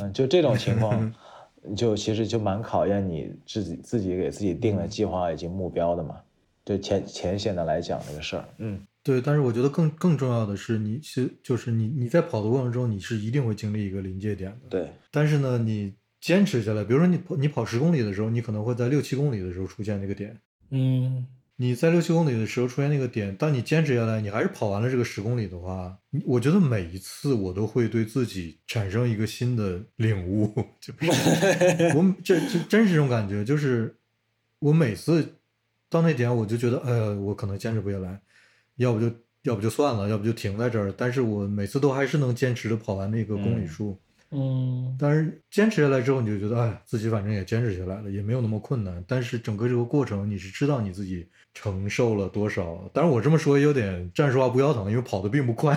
[0.00, 1.14] 嗯，就这种情况，
[1.76, 6.16] 就其实就蛮考验你自己自己给自己定了计划以及目标的嘛。
[6.64, 9.20] 就浅浅显的来讲这个事儿，嗯，对。
[9.20, 14.68] 但是我觉得更更重要的是，你其实就是你你在跑的过程中，你是一定会经历一个临界点的。
[14.68, 14.92] 对。
[15.10, 20.40] 但是呢，你坚持下来，比如说你跑你跑十公里的时候，你可能会在六七公里的时候出现那个点。
[20.70, 21.26] 嗯。
[21.56, 25.94] 你在六七公里的时候出现那个点，当你坚持下来，你还是跑完了这个十公里的话，
[26.24, 31.10] 我觉得每一次我都会对自己产生一个新的领悟，就 是
[31.94, 33.94] 我这这真是这种感觉，就是
[34.60, 35.34] 我每次
[35.90, 38.18] 到那点，我就觉得，哎呀，我可能坚持不下来，
[38.80, 39.10] 要不就
[39.42, 43.98] 要不就算了，要不就停在这儿，但是我每次都还是能坚持的跑完那个公里数。
[44.32, 49.04] 嗯，但是坚持下来之后，你就觉得，哎，自己反正也坚持下来了，也没有那么困难。
[49.08, 52.88] 但是整个这个过程，你是知道你自己承受了多少。
[52.94, 55.76] 当然，我这么说也有点站着话不腰疼，因为跑的并不快。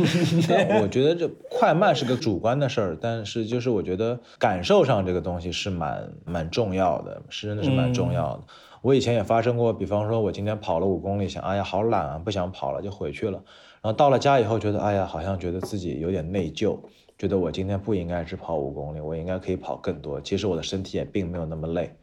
[0.80, 8.44] 我觉得这快慢是个主观的事儿，但是就是我觉得感受上这个东西是蛮蛮重要的，是真的是蛮重要的。
[8.84, 13.42] 我以前也发生过，比方说我今天跑了五公里，想，哎呀，好懒啊，不想跑了，就回去了。
[13.80, 16.78] 然后到了家以后，觉得，哎呀，好像觉得自己有点内疚。
[17.16, 20.20] 觉得我今天不应该只跑五公里，我应该可以跑更多。
[20.20, 21.96] 其实我的身体也并没有那么累，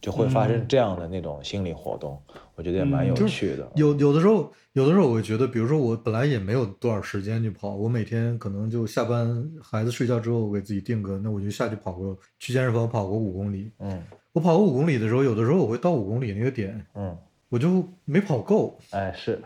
[0.00, 2.16] 就会发生这样的那种心理活动，
[2.54, 3.68] 我觉得也蛮有趣的。
[3.74, 13.72] 有有的时候，有的时候我会觉得，比如说我本来也没有多少时间去跑，我每天可能就下班，孩子睡觉之后，我给自己定个，那我就下去跑个去健身房跑个五公里。
[13.80, 14.00] 嗯，
[14.32, 17.16] 我跑个五公里的时候，有的时候我会到五公里那个点，嗯，
[17.48, 18.78] 我就没跑够。
[18.90, 19.40] 哎，是。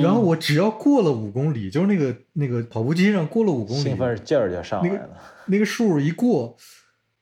[0.00, 5.18] 然后我只要过了五公里，就是那个那个跑步机上过了五公里，兴奋劲儿就上来了。
[5.46, 6.56] 那个数一过，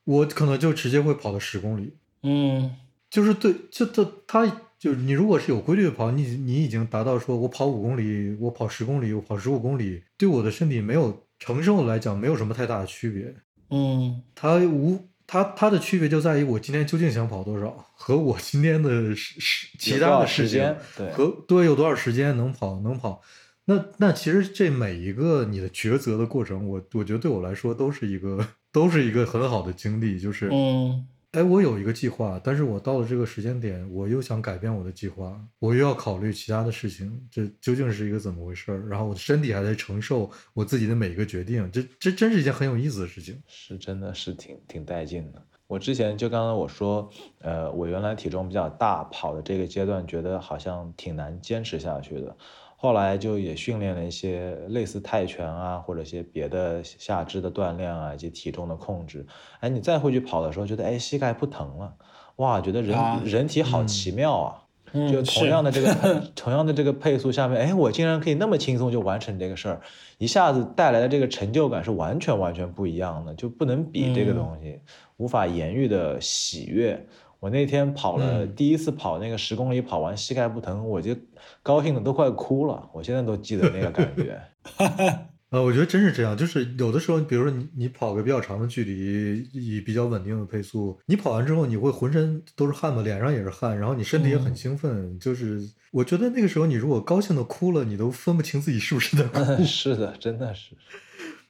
[0.03, 1.95] 我可能就直接会跑到十公里。
[2.21, 2.75] 嗯，
[3.09, 13.33] 就是对，就他他就你如果是有规律的跑，你你已经达到说我跑五公里，我跑十公里，我跑十五公里，对我的身体没有承受来讲没有什么太大的区别。
[13.71, 14.99] 嗯，它无。
[15.31, 23.21] 它它的区别就在于我今天究竟想跑多少，和我今天的时时其他的时间，对，和对有多少时间能跑能跑，
[23.63, 31.07] 那那其实这每一个你的抉择的过程，我我觉得对我来说都是一个都是一个很好的经历，就是嗯。
[31.31, 38.77] 哎，我有一个计划，但是我到了这个时间点，我又想改变我的计划，我又要考虑其他的事情，这究竟是一个怎么回事？
[38.89, 45.41] 然后我的身体还在承受我自己的每一个决定，这这真是一件很有意思的事情，是真的是挺挺带劲的。
[45.67, 47.09] 我之前就刚刚我说，
[47.39, 52.35] 呃，我原来体重比较大，跑的这个阶段觉得好像挺难坚持下去的。
[52.81, 59.23] 后来就也训练了一些类似泰拳啊，或者一些别的下肢的锻炼啊，以及体重的控制。
[59.59, 61.93] 哎，你再回去跑的时候，觉得哎膝盖不疼了，
[62.37, 64.63] 哇，觉得人人体好奇妙啊！
[65.11, 69.79] 就同样的这个 同样的这个配速下面，哎，我竟然可以那么轻松就完成这个事儿，
[70.17, 74.79] 一下子带来的这个成就感是完全完全不一样的，就不能比这个东西，
[75.17, 77.05] 无法言喻的喜悦。
[77.41, 81.15] 我那天跑了第一次跑那个十公里，跑完膝盖不疼，我就
[81.63, 82.87] 高兴的都快哭了。
[82.93, 84.39] 我现在都记得那个感觉。
[85.49, 95.19] 呃，我觉得真是这样，就是有的时候，比如说你你跑个比较长的距离，以比较稳定的配速，你跑完之后，你会浑身都是汗嘛，脸上也是汗，然后你身体也很兴奋。
[95.19, 95.59] 就是
[95.91, 99.63] 我觉得那个时候，你如果高兴的哭了，你都分不清自己是不是在哭。
[99.65, 100.77] 是的，真的是。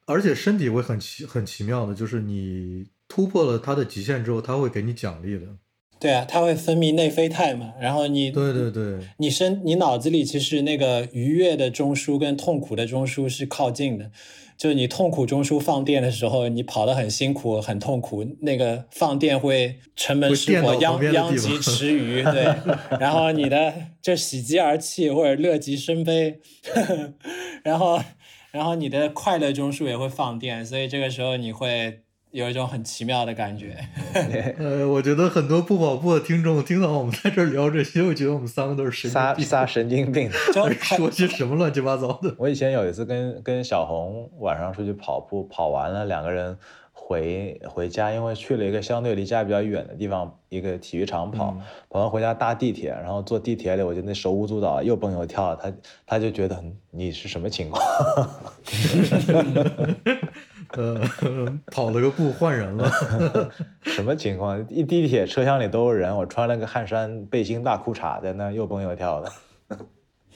[0.07, 5.45] 而且身体会很奇很奇妙的，就是你突破了它的极限之后，它会给你奖励的。
[6.01, 14.09] 对啊，它会分泌内啡肽嘛，然后你对对对，你身你脑子里其实那个愉悦的中枢跟痛苦的中枢是靠近的，
[14.57, 22.51] 就是你痛苦中枢放电的时候，你跑得很辛苦很痛苦，那个放电会城门失火殃殃及池鱼，对，
[22.99, 23.71] 然后你的
[24.01, 26.39] 就喜极而泣或者乐极生悲，
[27.63, 28.01] 然后
[28.51, 31.99] 然后你的快乐中枢也会放电，所以这个时候你会。
[32.31, 33.75] 有一种很奇妙的感觉，
[34.57, 40.31] 呃，我觉得很多不跑步的听众听到我们在这聊这些，会觉得我们三个都是神仨仨神经病，
[40.81, 42.33] 说些什么乱七八糟的。
[42.39, 46.57] 我以前有一次跟跟小红晚上出去跑步，跑完了两个人
[46.93, 51.57] 回回家，因为去了一个相对离家比较远的地方，一个体育场跑，
[51.89, 55.73] 跑完回家搭地铁，然后坐地铁里，我就那手舞足蹈，又蹦又跳，他
[56.05, 57.83] 他就觉得你是什么情况？
[60.73, 61.01] 呃，
[61.67, 62.89] 跑了个步换人了，
[63.83, 64.65] 什么情况？
[64.69, 69.31] 一地铁车厢里都是人，我穿了个汗衫背心大裤衩，在那又蹦又跳的。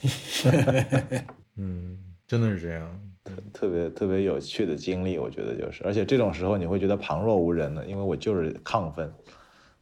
[1.57, 3.01] 嗯，真的是这样，
[3.53, 9.11] 特别特别有趣的经历，我觉得就是，而且这种时候你会觉得旁若无人的，因为我就是亢奋，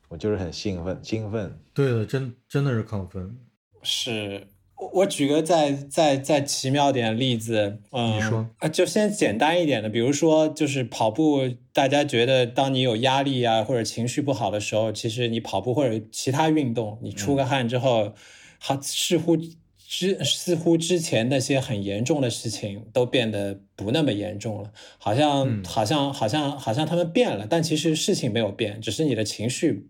[0.08, 1.52] 我就是很兴奋，兴奋。
[1.74, 3.36] 对的，真真的是亢奋。
[3.82, 4.48] 是
[4.84, 18.14] 我我举个再再再奇妙点的例子，嗯，你说啊，就先简单一点的，比如说就是跑步，大家觉得当你有压力啊或者情绪不好的时候，其实你跑步或者其他运动，你出个汗之后，
[18.60, 19.38] 好似乎
[19.78, 29.88] 之似乎之前那些很严重的事情都变得不那么严重了，好像、嗯好像好像好像他们变了，但其实事情没有变，只是你的情绪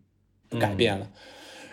[0.59, 1.09] 改变了。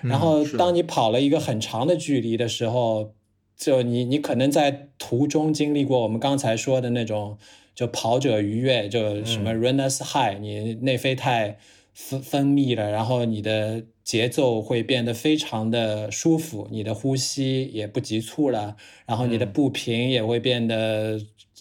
[0.03, 3.15] 然后当你跑了一个很长的距离的时候，
[3.57, 7.39] 就你你可能在途中经历过我们刚才说的那种，
[7.75, 11.59] 就跑者愉悦，就什么 runners high，、你内啡肽
[11.93, 18.77] 分分泌了，然后你的节奏会变得非常的舒服，你的呼吸也不急促了，
[19.07, 21.21] 然后你的步频也会变得。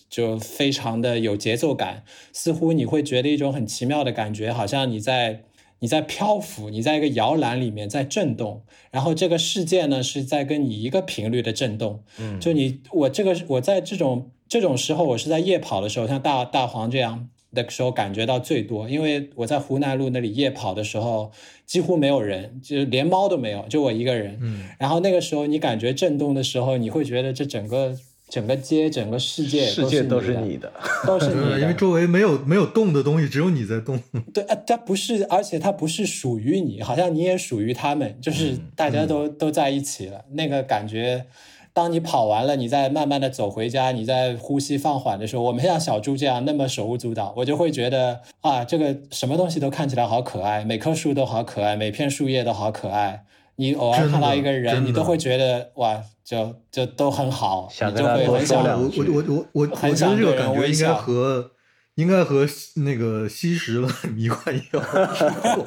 [0.10, 5.44] 就非常的有节奏感，似乎你会觉得一种很奇妙的感觉，好像你在
[5.80, 12.04] 你在漂浮，你在一个摇篮里面在震动，然后这个世界呢是在跟你一个频率的震动。
[12.20, 21.32] 嗯，就你我这个我在这种这种时候，我是在夜跑的时候，像大大黄这样的时候感觉到最多，因为我在湖南路那里夜跑的时候
[21.66, 24.38] 几乎没有人，就连猫都没有，就我一个人。
[24.42, 27.98] 嗯，然后那个时候你感觉震动的时候，你会觉得这整个
[28.30, 30.72] 整个街、整个世界世界都是是你的。
[31.08, 34.00] 都是你，的，因为周围没有没有动的东西，只有你在动。
[34.34, 40.24] 对，啊，它不是，而且它不是属于你，好像你也属于他们，就是大家都、都在一起了。
[40.34, 41.26] 那个感觉，
[41.74, 53.24] 当你跑完了，你再慢慢的走回家，你在呼吸放缓的时候，我们像小猪这样那么手舞足蹈，我就会觉得啊，这个什么东西都看起来好可爱，每棵树都好可爱，每片树叶都好可爱。
[53.60, 61.52] 你偶尔看到一个人，你都会觉得哇，就就都很好，就跟他多说会很想两句我我我我我觉得这个感觉应该和
[61.96, 62.48] 应该和
[62.78, 64.82] 那个吸食了 迷幻药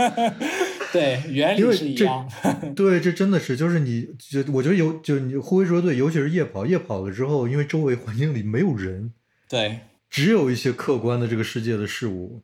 [0.90, 2.26] 对原因为理是一这样。
[2.74, 9.12] 对，这真的是就是你，就我觉得有，就你胡辉说的对，尤其是夜跑，夜跑了之后，因为周围环境里没有人，
[9.49, 12.40] 对，只有一些客观的这个世界的事物，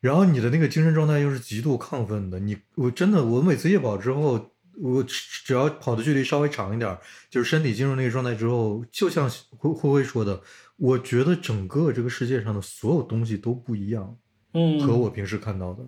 [0.00, 2.40] 然后你的那个精神状态又是极度亢奋的。
[2.40, 4.50] 你我真的，我每次夜跑之后，
[4.80, 6.98] 我只只要跑的距离稍微长一点儿，
[7.30, 10.40] 就是身体进入那个状态之后，就像辉辉辉说的，
[10.76, 14.16] 我觉得整个这个世界上的所有东西都不一样，
[14.54, 15.84] 嗯，和我平时看到的。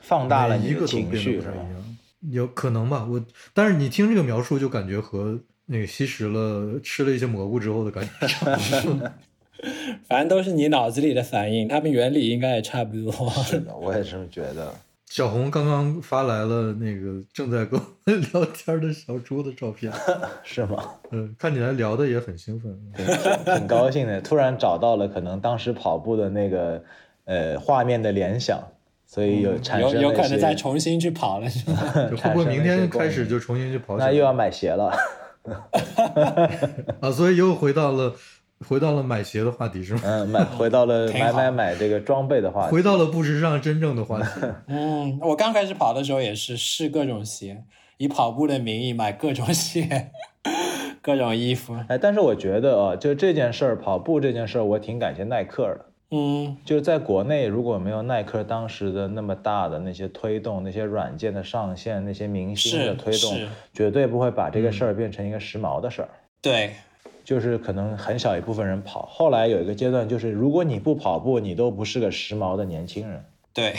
[0.00, 1.52] 放大了一个情绪是吧？
[1.52, 1.96] 不太一样，
[2.30, 3.06] 有可能吧？
[3.08, 9.10] 我但是你听这个描述，就感觉和那个吸食了吃了一些蘑菇之后的感觉差不多。
[10.08, 13.30] 反正都是你脑子里的反应，他们原理应该也差不多。
[13.44, 14.74] 是的，我也这么觉得。
[15.14, 19.92] 小红刚刚发来了那个正在跟我们聊天的小猪的照片，
[20.42, 20.84] 是吗？
[21.12, 22.76] 嗯，看起来聊的也很兴奋。
[22.96, 23.06] 挺
[23.54, 26.82] 挺高兴的，突然找到了可能当时跑步的那个
[27.26, 28.60] 呃画面的联想，
[29.06, 31.94] 所以有产生有有可能再重新去跑了，是吧？
[32.10, 34.06] 就会不会明天开始就重新去跑起来？
[34.08, 34.92] 那又要买鞋了。
[37.00, 38.16] 啊，所以又回到了
[38.60, 40.00] 回到了买鞋的话题是吗？
[40.04, 44.28] 嗯，买回到了买买买这个装备的话题，回到了不时尚真正的话题。
[44.68, 47.64] 嗯，我刚开始跑的时候也是试各种鞋，
[47.98, 50.10] 以跑步的名义买各种鞋、
[51.02, 51.76] 各种衣服。
[51.88, 55.86] 哎，但是我觉得啊，就这件事儿，跑步这件事儿，我挺感谢耐克的。
[56.10, 63.36] 嗯，就是在国内，如果没有耐克当时的那么大的那些推动、那些软件的上线、那些明星的推动，
[63.72, 66.08] 绝对不会把这个事儿变成一个时髦的事儿。
[66.40, 66.74] 对，
[67.24, 73.70] 就是可能很小一部分人跑，后来有一个阶段，就是如果你不跑步，你都不是个时髦的年轻人对，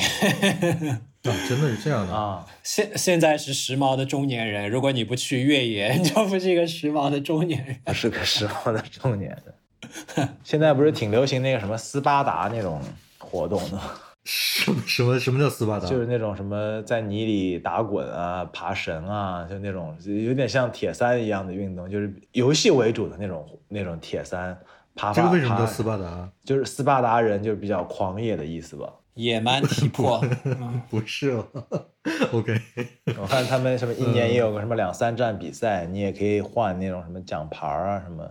[1.24, 2.14] 啊，真的是这样的。
[2.14, 2.46] 啊。
[2.64, 7.78] 现现在是时髦的中年人，如果你不去越野，你就不是一个时髦的中年人。
[7.86, 10.30] 不是个时髦的中年人。
[10.44, 12.82] 现在不是挺流行那个什么斯巴达那种
[13.20, 13.82] 活动的吗，
[14.26, 15.86] 什么什么什么叫斯巴达？
[15.88, 24.58] 就是那种什么在泥里打滚啊、爬绳啊，就那种有点像铁三一样的运动，就是游戏为主的那种那种铁三
[24.96, 25.14] 爬爬。
[25.14, 26.30] 这个为什么叫斯巴达？
[26.44, 28.92] 就是斯巴达人就是比较狂野的意思吧。
[29.14, 31.48] 野蛮体魄， 嗯不是哦。
[32.34, 32.60] OK，
[33.18, 38.30] 我看他们什么一年也有个什么两三站比赛，你也可以换那种什么奖牌啊什么，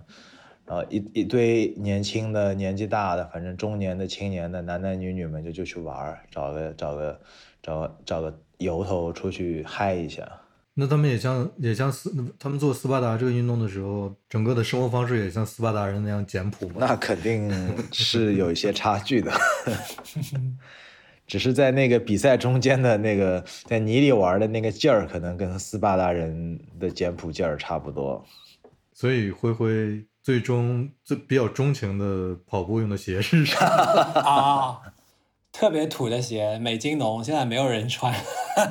[0.67, 7.21] 然后一一堆年轻的、年纪大的，反正中年的、青年的，男男女女们就就去玩儿，找个找个
[7.63, 10.27] 找个找个由头出去嗨一下。
[10.77, 16.75] 那他们也像也像斯，他们做斯巴达这个运动的时候，整个的生活方式也像斯巴达人那样简朴吗？
[16.81, 17.49] 那肯定
[17.93, 19.31] 是有一些差距的，
[21.29, 28.25] 只是在那个比赛中间的那个在泥里玩的那个劲儿，可能跟斯巴达人的简朴劲儿差不多。
[28.93, 33.59] 所以灰灰最终最比较钟情的跑步用的鞋是啥？
[34.25, 34.81] 啊，
[35.53, 38.15] 特别土的鞋，美津浓，现在没有人穿。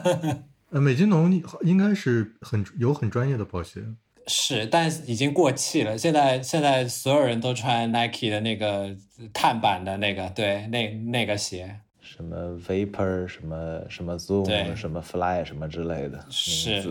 [0.72, 1.32] 呃，美津浓
[1.62, 3.84] 应该是很有很专业的跑鞋。
[4.26, 5.96] 是，但已经过气了。
[5.96, 8.96] 现在现在所有人都穿 Nike 的那个
[9.32, 11.82] 碳板的那个，对，那那个鞋。
[12.02, 12.36] 什么
[12.68, 16.26] Vapor，什么什么 Zoom，什么 Fly，什么之类的。
[16.32, 16.82] 是，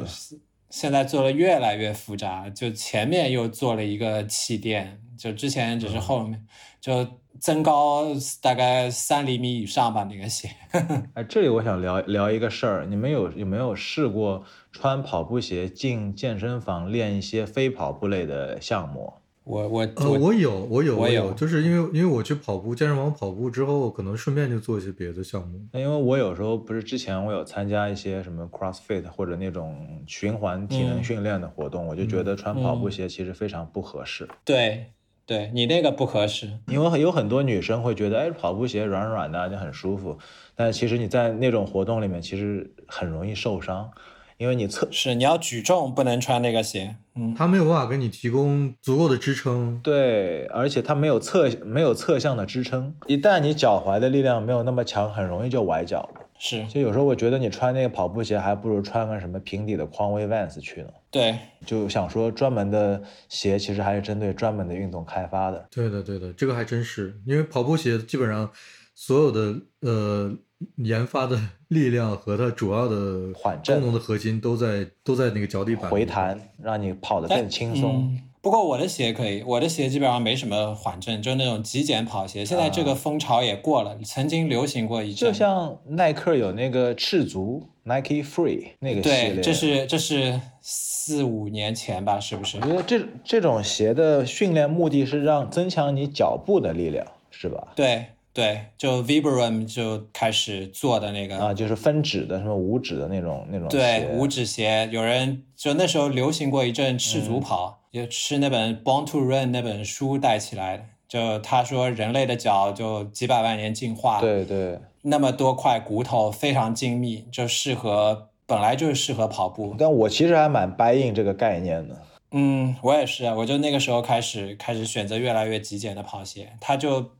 [0.72, 6.46] 现在做的越来越复杂，就前面又做了一个气垫，就之前只是后面
[6.80, 7.06] 就
[7.38, 8.06] 增高
[8.40, 10.48] 大概三厘米以上吧，那个鞋。
[11.12, 19.12] 哎，这里我想聊聊一个事儿，你们有有没有试过穿跑步鞋进健身房练一些非跑步类的项目？
[19.44, 25.60] 我我呃我有我有我有，就是因为因为我去跑步健身房跑步之后，可能顺便就做一些别的项目。
[25.72, 34.28] 那因为我有时候不是之前我有参加一些什么 CrossFit 或者那种循环体能训练的活动，我就觉得穿跑步鞋其实非常不合适。
[34.44, 34.92] 对，
[35.26, 40.16] 对你那个不合适，因为有很多女生会觉得，哎，跑步鞋软软的就很舒服，
[40.54, 43.90] 但其实你在那种活动里面其实很容易受伤。
[44.38, 56.20] 因为你侧是你要举重不能穿那个鞋，嗯，它没有办法给你提供足够的支撑，对，而且它没有侧没有侧向的支撑，一旦你脚踝的力量没有那么强，很容易就崴脚了。
[56.38, 60.88] 是，就有时候我觉得你穿那个跑步鞋，还不如穿个什么平底的匡威 Vans 去呢。
[61.10, 65.68] 对，就想说专门的鞋其实还是针对专门的运动开发的。
[65.70, 68.50] 对的，对的，这个还真是，因为跑步鞋基本上
[68.94, 70.36] 所有的呃。
[70.76, 71.38] 研发的
[71.68, 78.18] 力量和它主要的缓震功能的核心都在都在那个脚底板回弹，让你跑得更轻松。
[78.40, 82.44] 不过我的鞋可以，我的鞋基本上没什么缓震，就是那种极简跑鞋。
[82.44, 85.30] 现在这个风潮也过了，曾经流行过一阵。
[85.30, 92.58] 就像耐克有那个赤足 Nike Free 那个系列，对，这是这是四五年前吧，是不是？
[92.62, 97.68] 我觉得这这种鞋的训练目的是让增强你脚步的力量，是吧？
[97.76, 98.06] 对。
[98.34, 110.84] 对，就 Vibram 就开始做的那个啊，就是分趾的，什么五指的那种那种对，五指鞋，有人就那时候流行过一阵赤足跑，也是那本《Born to Run》那本书带起来的。
[111.06, 119.74] 就他说，人类的脚就几百万年进化，对对，那么多块骨头非常精密，就适合本来就是适合跑步。
[119.78, 122.00] 但我其实还蛮 buy in 这个概念的。
[122.30, 127.10] 嗯，我也是啊，我就那个时候开始开始选择越来越极简的跑鞋，他就。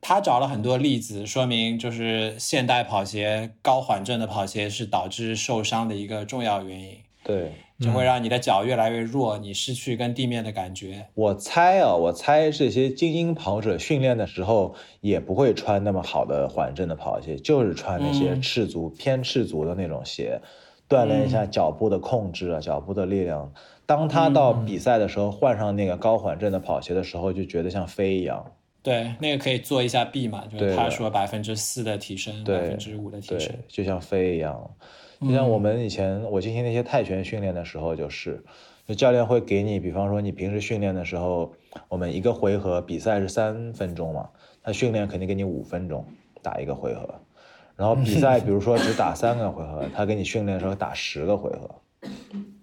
[0.00, 6.98] 他找了很多例子，说明就是现代跑鞋高缓震的跑鞋是导致受伤的一个重要原因。
[7.24, 11.06] 对，就会让你的脚越来越弱，你失去跟地面的感觉。
[11.14, 20.40] 我猜啊，我猜这些精英跑者训练的时候也不会穿那么好的缓震的跑鞋，就是穿那些赤足偏赤足的那种鞋，
[20.88, 23.52] 锻炼一下脚步的控制啊，脚步的力量。
[23.86, 28.50] 当他到比赛的时候换上那个高缓震的跑鞋的时候，就觉得像飞一样。
[28.82, 34.70] 对，那个可以做一下 B 嘛，就是他说百分之四的提升，百分之五的提升，就像飞一样，
[35.20, 38.42] 就像我们以前我进行那些泰拳训练的时候，就是，
[38.84, 41.52] 就教练会给你，比方说你平时训练的时候，
[41.88, 44.28] 我们一个回合比赛是三分钟嘛，
[44.64, 46.04] 他训练肯定给你五分钟
[46.42, 47.08] 打一个回合，
[47.76, 51.70] 然后比赛比如说只打三个回合，他给你训练的时候打十个回合，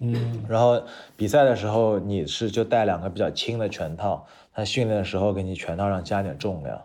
[0.02, 0.84] 嗯，然后
[1.16, 4.28] 比赛的时候你是就带两个比较轻的拳套。
[4.60, 6.82] 他训练的时候给你拳套上加点重量，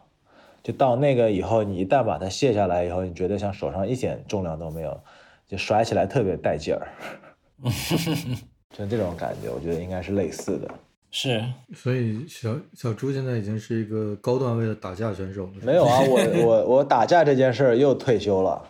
[0.62, 5.01] 就到那个以后，你一旦把它卸下来以后，你觉得像手上一点重量都没有，
[5.49, 6.87] 就甩起来特别带劲儿，
[8.70, 10.70] 就这种感觉，我觉得应该是类似的。
[11.11, 11.43] 是，
[11.75, 15.53] 所以小小朱现在已经是一个高段位的打架选手了。
[15.62, 18.62] 没有啊，我我 我打架这件事儿又退休了，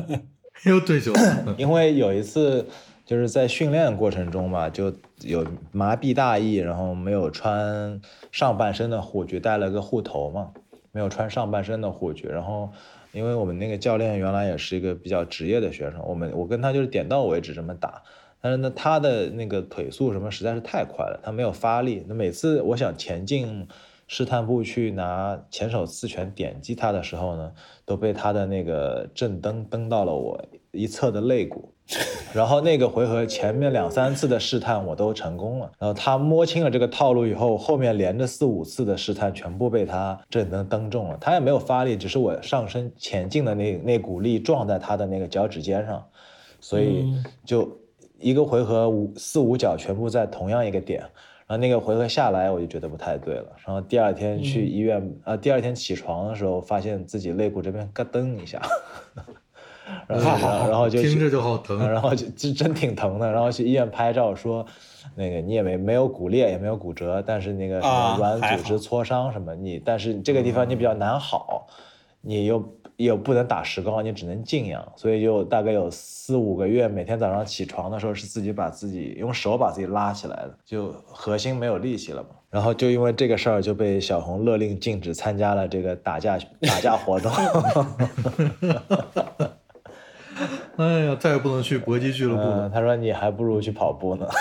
[0.64, 2.66] 又退休了，因为有一次。
[3.08, 4.92] 就是在训练过程中嘛，就
[5.22, 5.42] 有
[5.72, 7.98] 麻痹大意，然后没有穿
[8.30, 10.52] 上半身的护具，戴了个护头嘛，
[10.92, 12.28] 没有穿上半身的护具。
[12.28, 12.68] 然后，
[13.12, 18.02] 因为我们那个教练原来也是一个比较职业的学生，我们我跟他就是点到为止这么打。
[18.42, 22.04] 但是呢，他的那个腿速什么实在是太快了，他没有发力。
[22.06, 23.66] 那每次我想前进
[24.06, 27.54] 试探步去拿前手刺拳点击他的时候呢，
[27.86, 31.72] 都被他的那个正蹬蹬到了我一侧的肋骨。
[32.34, 41.16] 然后那个回合前面两三次的试探我都成功了，然后他摸清了这个套路以后，后面连着四五次的试探全部被他这能蹬中了。
[41.18, 46.04] 他也没有发力，只是我上身前进的那那股力撞在他的那个脚趾尖上，
[46.60, 47.10] 所以
[47.46, 47.74] 就
[48.18, 51.00] 一个回合五四五脚全部在同样一个点。
[51.46, 58.60] 然后那个回合下来我就觉得不太对了，然后第二天去医院啊，第二天起床的时候发现自己肋骨这边咯噔一下。
[60.06, 63.30] 然后，然后就听着就好疼，然后就真真挺疼的。
[63.30, 64.64] 然后去医院拍照，说
[65.14, 67.78] 那个你也没没有骨裂，也没有骨折，但是那个
[68.18, 71.66] 软组织挫伤什么，你但是这个地方你比较难好，
[72.20, 82.28] 你又又不能打石膏，你只能静养，所以就大概有四五个月，每天早上起床的时候是自己把自己用手把自己拉起来的，就核心没有力气了嘛。
[82.50, 87.30] 然后就因为这个事儿就被小红勒令禁止参加了这个打架打架活动。
[90.76, 92.70] 哎呀，再也不能去搏击俱乐部了。
[92.70, 94.28] 他说你还不如去跑步呢。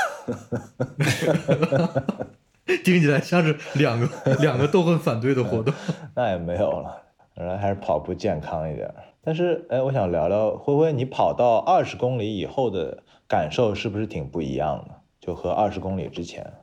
[2.84, 4.08] 听起来像是两个
[4.40, 5.74] 两个都很反对的活动。
[6.16, 7.02] 那也没有了，
[7.36, 8.94] 原来还是跑步健康一点。
[9.22, 14.96] 但是，哎，我想聊聊灰灰，你跑到二十公里以后的感受是不是挺不一样的？
[15.20, 16.54] 就和二十公里之前。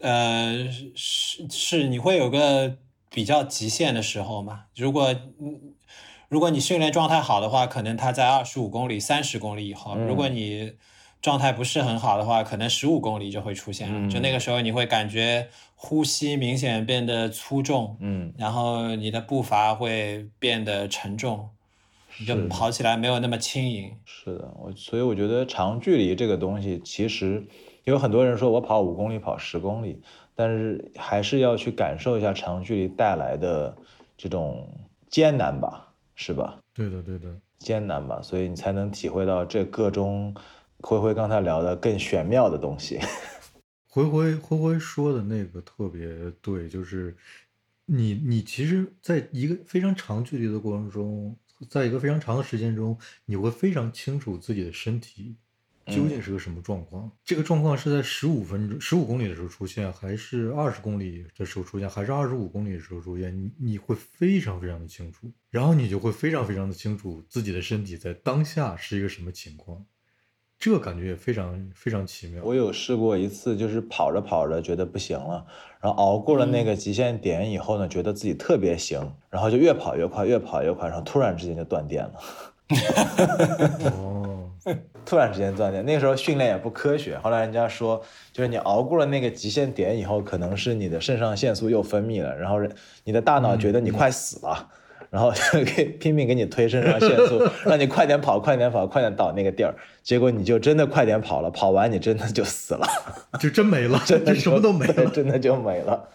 [0.00, 2.76] 呃，是是，你会有个
[3.10, 4.64] 比较极限的时候嘛？
[4.76, 5.14] 如果
[6.28, 10.72] 如果你训练状态好的话，可能它在二十五公里、三十公里以后；如果你
[11.22, 14.10] 状态不是很好的话，可能十五公里就会出现了。
[14.10, 21.48] 就那个时候，你会感觉呼吸明显变得粗重，嗯，然后你的步伐会变得沉重，
[22.18, 23.92] 你就跑起来没有那么轻盈。
[24.04, 27.46] 是的，我所以我觉得长距离这个东西其实。
[27.84, 30.02] 有很多人说我跑五公里、跑十公里，
[30.34, 33.76] 但是还是要去感受一下长距离带来的
[34.18, 34.68] 这种
[35.08, 35.85] 艰难吧，
[36.16, 36.58] 是吧？
[36.74, 40.34] 对的，对的，艰难吧，所以你才能体会到这个中
[40.80, 42.98] 灰灰刚才聊的更玄妙的东西。
[43.86, 46.08] 灰灰灰灰说的那个特别
[46.42, 47.16] 对，就是
[47.84, 51.36] 你你其实在一个非常长距离的过程中，
[51.70, 55.36] 在一个非常长的时间中，你会非常清楚自己的身体。
[55.86, 57.10] 究竟是个什么状况？
[57.24, 63.36] 这个状况是在十五分钟、十五公里的时候出现，还是二十公里的时候出现，还是二十五公里的时候出现？
[63.36, 69.84] 你你会非常非常的清楚，然后你就会非常非常的清楚自己的身体在当下是一个什么情况，
[70.58, 72.42] 这个感觉也非常非常奇妙。
[72.42, 75.46] 我有试过一次，就是跑着跑着觉得不行了，
[75.80, 82.14] 然后熬过了那个极限点以后呢，觉得自己特别行，然后就越跑越快，越跑越快，然后突然之间就断电了。
[83.94, 84.35] 哦。
[85.06, 87.16] 突然之间断电，那个时候训练也不科学。
[87.18, 88.02] 后来人家说，
[88.32, 92.58] 就是你熬过了那个极限点以后，可能是你的肾上腺素又分泌了，然后
[93.04, 94.68] 你的大脑觉得你快死了，
[95.10, 95.32] 然后
[95.76, 99.72] 给拼命给你推肾上腺素， 让你快点跑，快点跑，快点到那个地儿。
[100.02, 102.86] 结果你就真的快点跑了，跑完你真的就死了，
[103.38, 106.08] 就真没了， 真的什么都没了，真的就没了。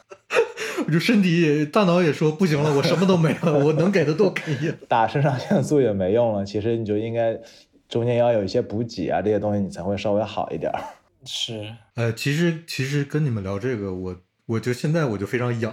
[0.85, 6.43] 我就身体、大脑也说不行了，我什么都没了，我能给的都给你，打肾上腺素也没用了。
[6.43, 7.39] 其实你就应该。
[7.91, 10.81] 中间要有一些补给啊，这些东西你才会稍微好一点儿。
[11.23, 14.15] 是，呃，其实其实跟你们聊这个，我
[14.47, 15.71] 我就现在我就非常痒，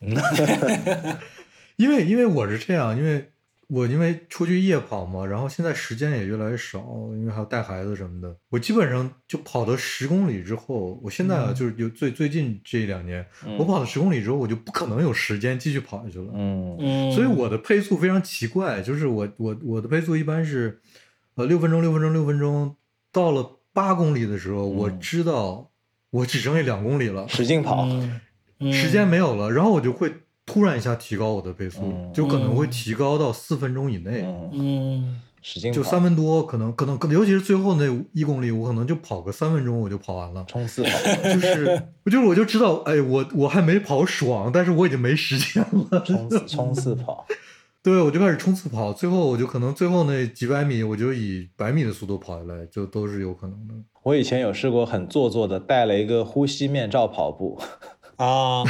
[1.76, 3.30] 因为因为我是这样，因为
[3.68, 6.80] 我因为出去夜跑嘛，然后现在时间也越来越少，
[7.12, 13.24] 因为还要带孩子什么的，我基本上就跑到十公里之后，我现在啊就是有最最近这一两年，
[13.58, 16.26] 我跑到十公里之后，我就不可能有时间继续跑下去了。
[16.34, 20.82] 嗯嗯，所以我的配速非常奇怪，就是我我我的配速一般是。
[21.36, 22.76] 呃，六分钟，六分钟，六分钟，
[23.12, 25.70] 到了八公里的时候，我知道
[26.10, 27.86] 我只剩下两公里了，使劲跑，
[28.72, 30.10] 时间没有了，然后我就会
[30.46, 37.84] 突然一下提高我的配速，就可能会提高到四分钟以内，嗯，使劲就三分多，可能可能，尤其是最后那
[38.14, 40.90] 一公里，我可能就跑个三分钟我就跑完了，冲刺跑，
[41.22, 47.26] 就是我就是我就知道，哎，我我还没跑爽，但是我已经没时间了，冲刺冲刺跑。
[47.86, 53.74] 对，我就开始冲刺跑，最后我就可能最后那几百米，我就以百米的速度跑下来，就都是有可能的。
[54.02, 57.56] 我以前有试过很做作的，戴了一个呼吸面罩跑步
[58.16, 58.64] 啊，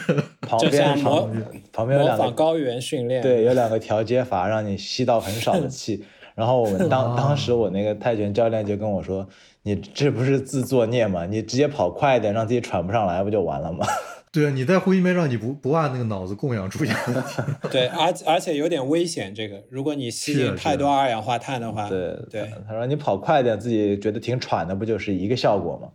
[0.40, 1.28] 旁边模
[1.70, 6.06] 旁边有两个高原训练，对，有两个调节阀让你吸到很少的气。
[6.34, 9.28] 然后我们当 当时我那个泰拳教练就跟我说
[9.64, 11.26] ：“你这不是自作孽吗？
[11.26, 13.86] 你直接跑快一点，让自己喘不上来，不就完了吗？”
[14.32, 17.42] 对啊，你在呼吸面罩，你不不怕那个脑子供氧出现问题？
[17.70, 19.34] 对，而而且有点危险。
[19.34, 22.50] 这个，如果你吸进太多二氧化碳的话，对对。
[22.66, 25.88] 他说你跑快点，自己觉得挺喘的，不就是一个效果吗？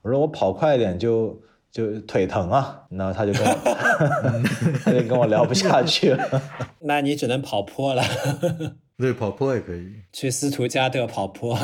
[0.00, 1.38] 我说我跑快点就
[1.70, 3.54] 就腿疼啊，然后他就跟我
[4.82, 6.42] 他就跟我聊不下去了。
[6.80, 8.02] 那你只能跑坡了。
[8.96, 11.54] 对，跑坡也可以去斯图加特跑坡。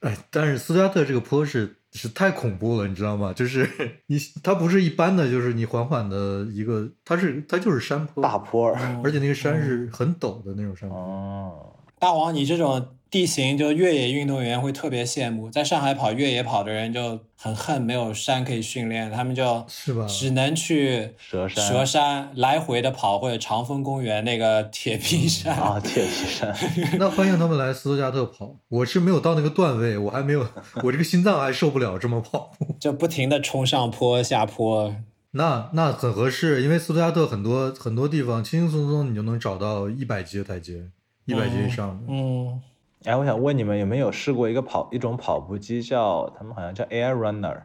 [0.00, 1.75] 哎，但是斯图加特这个坡是。
[1.96, 3.32] 是太恐怖了，你知道吗？
[3.32, 3.68] 就是
[4.06, 8.70] 你，它不是一般的，就是你缓缓的一个，它是它就是山坡，大坡，
[9.02, 10.96] 而且那个山是很陡的那种山坡。
[10.98, 12.95] 哦，大王，你这种。
[13.08, 26.54] 地形就越野运动员会特别羡慕，在上海跑越野跑的人就很恨没有山可以训练，他们就是吧，只能去蛇山蛇山来回的跑，或者长风公园那个铁皮山啊，铁皮山。
[26.98, 30.46] 那欢迎他们来斯图加特跑，我是没有到那个段位，我还没有，
[30.82, 34.94] 我这个心脏还受不了这么跑，就不停的冲上坡下坡。
[35.30, 40.82] 那那很合适，因为斯图加特很多很多地方轻轻松松你就能找到一百级的台阶，
[41.26, 42.04] 一百级以上的。
[42.08, 42.60] 嗯，
[43.06, 47.62] 哎，我想问你们有没有试过一个跑一种跑步机叫他们好像叫 Air Runner，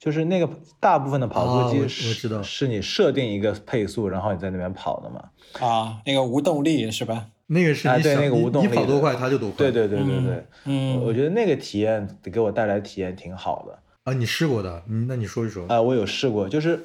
[0.00, 5.30] 就是那个大部分的跑步机是、知道是你设定一个配速，然后你在那边跑的嘛？
[5.64, 7.28] 啊，那个无动力是吧？
[7.46, 9.58] 那个是啊对那个无动力的你跑多快它就多快。
[9.58, 13.78] 对对对对对，嗯我觉得那个体验给我带来体验挺好的。
[14.04, 15.66] 啊，你试过的，嗯，那你说一说。
[15.68, 16.82] 啊、我有试过，就是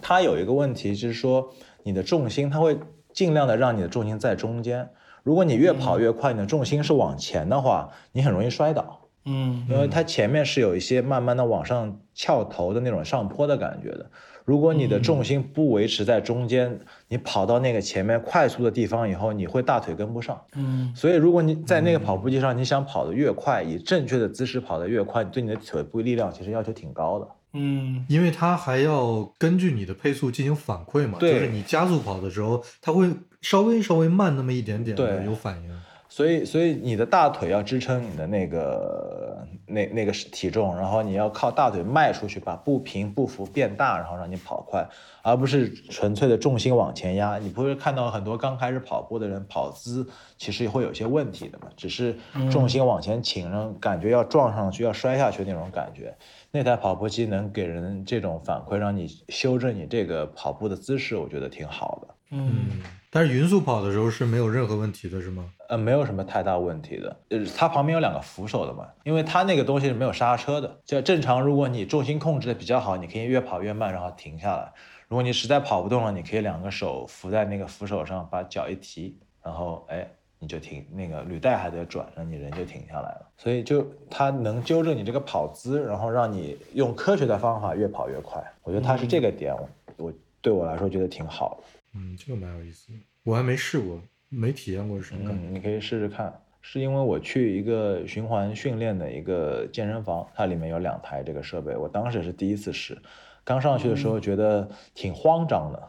[0.00, 1.52] 它有一个问题，就是说
[1.84, 2.76] 你的重心，它会
[3.12, 4.90] 尽量的让你的重心在中间。
[5.22, 14.10] 如果你越跑越快，你的重心是往前的话，你很容易摔倒，嗯因为它前面是有一些慢慢的往上翘头的那种上坡的感觉的。
[14.44, 20.36] 如果你的重心不维持在中间，你跑到那个前面快速的地方以后，你会大腿跟不上。
[20.56, 27.28] 嗯所以，如果你在那个跑步机上，你想跑得越快，以正确的姿势跑得越快，对你的腿部力量其实要求挺高的。
[27.52, 33.08] 嗯因为它还要根据你的配速进行反馈嘛，对就是你加速跑的时候，它会
[33.42, 35.72] 稍微稍微慢那么一点点的对有反应。
[36.08, 44.86] 所以，所以你的大腿要支撑你的那个那那个体重，然后你要靠大腿迈出去，把步频步幅变大，然后让你跑快，
[45.22, 47.38] 而不是纯粹的重心往前压。
[47.38, 52.14] 你不会看到很多刚开始跑步的人跑姿其实会有些问题的嘛，只是
[52.50, 56.14] 重心往前倾，然后感觉要撞上去、要摔下去那种感觉。
[56.50, 62.14] 那台跑步机能给人这种反馈，让你修正你这个跑步的姿势，我觉得挺好的。
[62.32, 62.66] 嗯
[63.14, 65.44] 但是匀速跑的时候是没有任何问题的，是吗？
[65.68, 67.14] 呃，没有什么太大问题的。
[67.28, 70.80] 呃，它旁边有两个扶手的嘛，因为它那个东西是没有刹车的。
[70.86, 74.72] 就正常，如果你重心控制的比较好，你可以越跑越慢，然后停下来。
[75.08, 80.08] 如果你实在跑不动了，你可以两个手扶在那个扶手上，把脚一提，然后哎，
[80.38, 83.26] 你就停，那个履带还得转，然后你人就停下来了。
[83.36, 88.42] 所以就它能纠正你这个跑姿，然后让你用科学的方法越跑越快。
[88.62, 89.68] 我觉得它是这个点，我
[90.06, 91.81] 我对我来说觉得挺好的。
[91.94, 95.48] 嗯，这个蛮有意思的，我还没试过，没体验过是什么感觉。
[95.48, 96.32] 嗯，你可以试试看。
[96.64, 102.96] 是因为我去一个循环训练的一个健身房，它里面有两台这个设备，我当时也是第一次试。
[103.42, 105.82] 刚上去的时候觉得挺慌张的，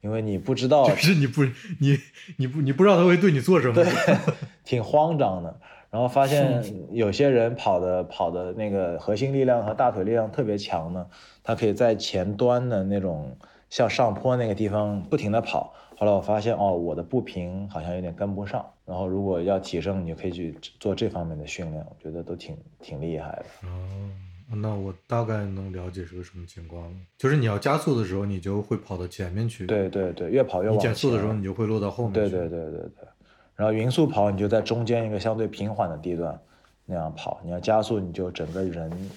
[0.00, 1.44] 因为你不知道 就，是你不
[1.78, 1.98] 你
[2.38, 3.84] 你不你不知道他会对你做什么。
[4.64, 5.60] 挺慌张的。
[5.90, 11.06] 然后发现有些人跑的跑的那个核心力量和大腿力量特别强呢，
[11.42, 13.36] 他可以在前端的那种
[13.74, 15.74] 像上坡那个地方不停的跑。
[15.98, 18.64] 后来我发现哦，我的步频好像有点跟不上。
[18.84, 23.44] 然后如果要提升，你就可以去做这方面的训练，我觉得都挺挺厉害的。
[23.66, 26.90] 哦，那我大概能了解是个什么情况了。
[27.18, 30.92] 就是你要加速的时候，你就会跑到前面去；对对对，越跑越你往前。
[30.92, 32.30] 减速的时候，你就会落到后面去。
[32.30, 33.08] 对对对对对。
[33.56, 36.40] 然后匀速跑，你就在中间一个相对平缓的地段
[36.86, 37.40] 那样跑。
[37.42, 39.10] 你要加速，你就整个人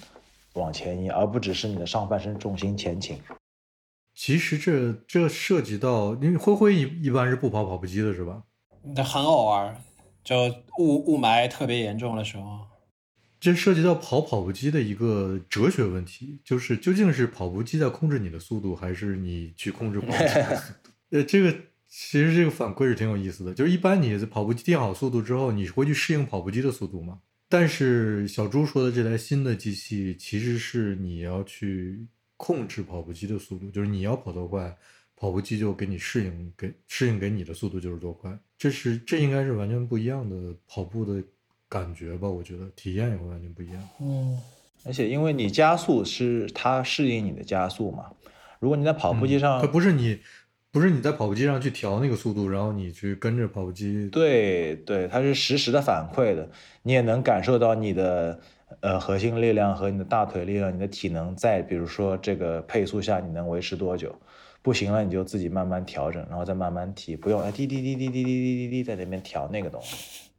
[0.54, 3.16] 往前移，而不只是你的上半身重心前倾。
[4.20, 8.42] 其实这这涉及到，因为灰灰一一般是不跑跑步机的是吧？
[8.96, 9.72] 那很偶尔，
[10.24, 10.36] 就
[10.80, 12.66] 雾雾霾特别严重的时候。
[13.38, 20.90] 这涉及到跑跑步机的一个哲学问题，就是究竟是跑步机在控制你的速度，还是你去控制跑步机的速度？
[21.16, 21.52] 呃，这个
[21.86, 23.54] 其实这个反馈是挺有意思的。
[23.54, 27.20] 就是一般你跑步机定好速度之后，你会去适应跑步机的速度嘛？
[27.48, 32.04] 但是小猪说的这台新的机器，其实是你要去
[32.38, 34.74] 控制跑步机的速度，就是你要跑多快，
[35.14, 38.34] 跑步机就给你适应给适应给你的速度就是多快。
[38.56, 41.22] 这是这应该是完全不一样的跑步的
[41.68, 42.26] 感觉吧？
[42.26, 43.88] 我觉得体验也会完全不一样。
[44.00, 44.40] 嗯
[44.84, 48.12] 而且因为你加速是它适应你的加速嘛，
[48.60, 50.20] 如果你在跑步机上，它不是你，
[50.70, 54.08] 不是你在跑步机上去调那个速度，然后你去跟着跑步机。
[54.08, 56.48] 对对，它是实时的反馈的，
[56.84, 58.40] 你也能感受到你的
[58.80, 64.14] 呃核心力量和你的大腿力量，你的体能在比如说这个配速下你能维持多久，
[64.62, 70.30] 不行了你就自己慢慢调整，然后再慢慢提，不用哎滴滴滴滴滴滴滴滴滴在那边调那个东西。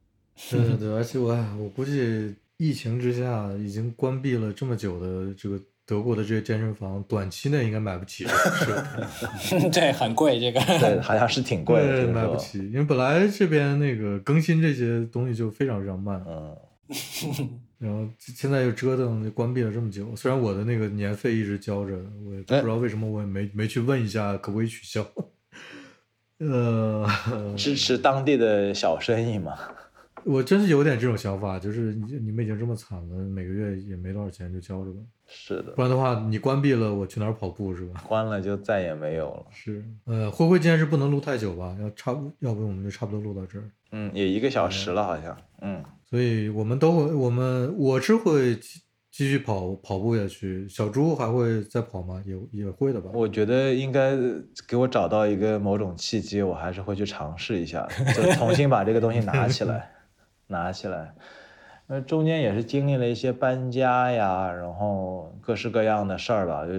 [0.51, 1.29] 对对对，而且我
[1.61, 9.69] 我估计疫情之下已经关闭了这么久的这个德国的这些健身房，短期内应该买不起这个设备。
[9.73, 10.61] 对，很贵这个。
[10.79, 16.55] 对，好像是挺贵的，对，买不起，因为本来这边那个更新这些东西就非常非常慢，嗯，
[17.79, 20.15] 然后现在又折腾就关闭了这么久。
[20.15, 25.03] 虽然我的那个年费一直交着，我也不知道为什么我也没没去问一下可不可以取消。
[26.39, 27.07] 呃，
[27.57, 29.57] 支持当地的小生意嘛。
[30.25, 34.99] 我真是有点这种想法，就是你你们已经这么惨了，每个月也没多少钱，就交着吧。
[35.25, 38.03] 是的不，然的话，你关闭了，我去哪儿跑步是吧？
[38.07, 39.45] 关了就再也没有了。
[39.49, 41.73] 是，呃，灰灰今天是不能录太久吧？
[41.81, 43.63] 要差不，要不我们就差不多录到这儿。
[43.91, 45.37] 嗯，也一个小时了，好像。
[45.61, 48.81] 嗯，所以我们都会，我们我是会，继
[49.11, 50.67] 继续跑跑步下去。
[50.67, 52.19] 小猪还会再跑吗？
[52.25, 53.11] 也也会的吧。
[53.13, 54.17] 我觉得应该
[54.67, 59.91] 给我找到一个某种契机，我还是会去尝试一下，就重新把这个东西拿起来，
[60.47, 61.13] 拿起来。
[61.85, 66.71] 那，中间也是经历了一些搬家呀，然后各式各样的事儿吧，就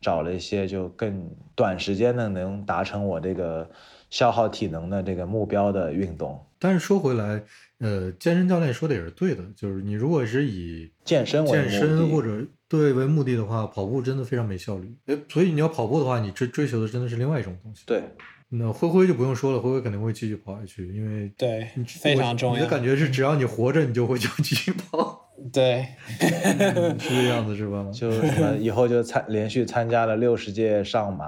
[0.00, 3.70] 找了一些就更短时间的能达成我这个
[4.10, 6.38] 消耗体能的这个目标的运动。
[6.58, 7.42] 但是说回来，
[7.84, 14.90] 呃，健身教练说的也是对的，就是你如果是以健身为健身或者对为目的的话，跑步真的非常没效率。
[15.06, 17.82] 哎，所以你要跑步的话，你追追求的真的是另外一种东西。
[17.84, 18.02] 对。
[18.48, 22.56] 那灰灰就不用说了，灰灰肯定会继续跑下去，因为对非常重要。
[22.56, 25.28] 你的感觉是，只要你活着，你就会 就继续跑。
[25.52, 25.86] 对，
[26.98, 27.84] 是这样子是吧？
[27.92, 31.26] 就什么以后就参连续参加了六十届上马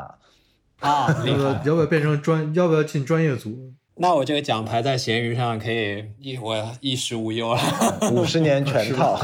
[0.78, 2.54] 啊，要不要要不要变成专？
[2.54, 3.74] 要不要进专业组？
[3.98, 7.60] 那我这个奖牌在闲鱼上可以一我衣食无忧了，
[8.12, 9.18] 五十年全套，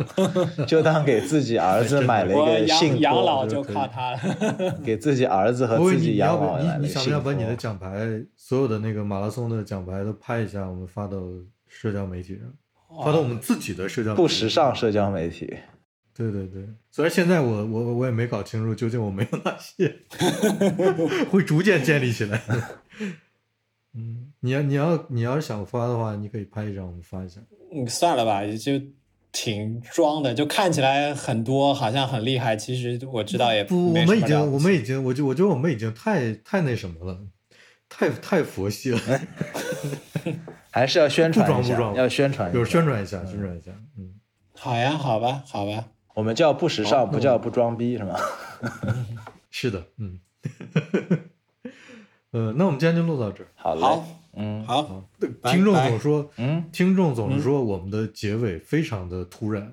[0.68, 4.18] 就当给自己儿子买了一个幸福，养老就靠它了，
[4.84, 7.88] 给自己儿子和自己养老你你想不想把你的奖牌
[8.36, 11.16] 所有的那个马拉松的奖牌都拍一下，我们发到
[11.66, 12.52] 社交媒体上，
[13.02, 15.56] 发到我们自己的社交不时尚社交媒体。
[16.14, 19.96] 对对对，虽然现在我我我也没搞清楚究竟我没有哪些，
[21.30, 22.42] 会逐渐建立起来。
[23.94, 27.40] 嗯，你要你要你要是想发的话，你可以拍一张，我们发一下。
[27.72, 28.72] 嗯，算了吧，就
[29.32, 32.56] 挺装的，就看起来很多，好像很厉害。
[32.56, 37.18] 其实我知道也不，我们已经我们已经，我就我觉得我们已经太太那什么了，
[37.88, 39.00] 太太佛系了。
[40.72, 43.72] 还是要宣传一下，要宣传，就是宣传一下，宣传一下。
[43.98, 44.14] 嗯，
[44.54, 48.16] 好呀，好吧，好吧，我们叫不时尚，不叫不装逼，是吗？
[49.50, 50.20] 是的，嗯。
[52.32, 53.48] 呃，那我们今天就录到这儿。
[53.56, 54.02] 好嘞，
[54.36, 55.04] 嗯，好。
[55.44, 59.72] 听众总说，嗯，听众总是说我们的结尾非常的突然，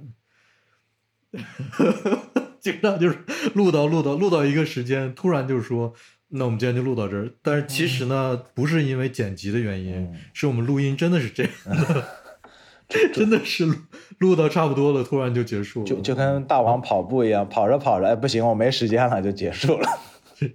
[2.59, 3.19] 经常就是
[3.53, 5.93] 录到录到录到一个时间，突然就是说，
[6.29, 7.31] 那我们今天就录到这儿。
[7.43, 12.03] 但是其实呢，不是因为剪辑的原因，是我们录音真的是这样的，
[13.13, 13.75] 真的是录
[14.17, 19.87] 录到差不多了，突然就结束了，就就跟大王跑步一样，跑着跑着，哎，不行，我没时间了，就结束了。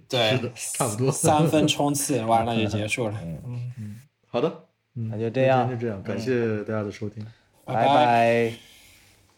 [0.07, 3.19] 对，差不多三分冲刺完了就结束了。
[3.45, 3.95] 嗯嗯，
[4.27, 4.51] 好的，
[4.93, 7.25] 那就这样，就这样，感谢大家的收听，
[7.65, 8.72] 拜拜。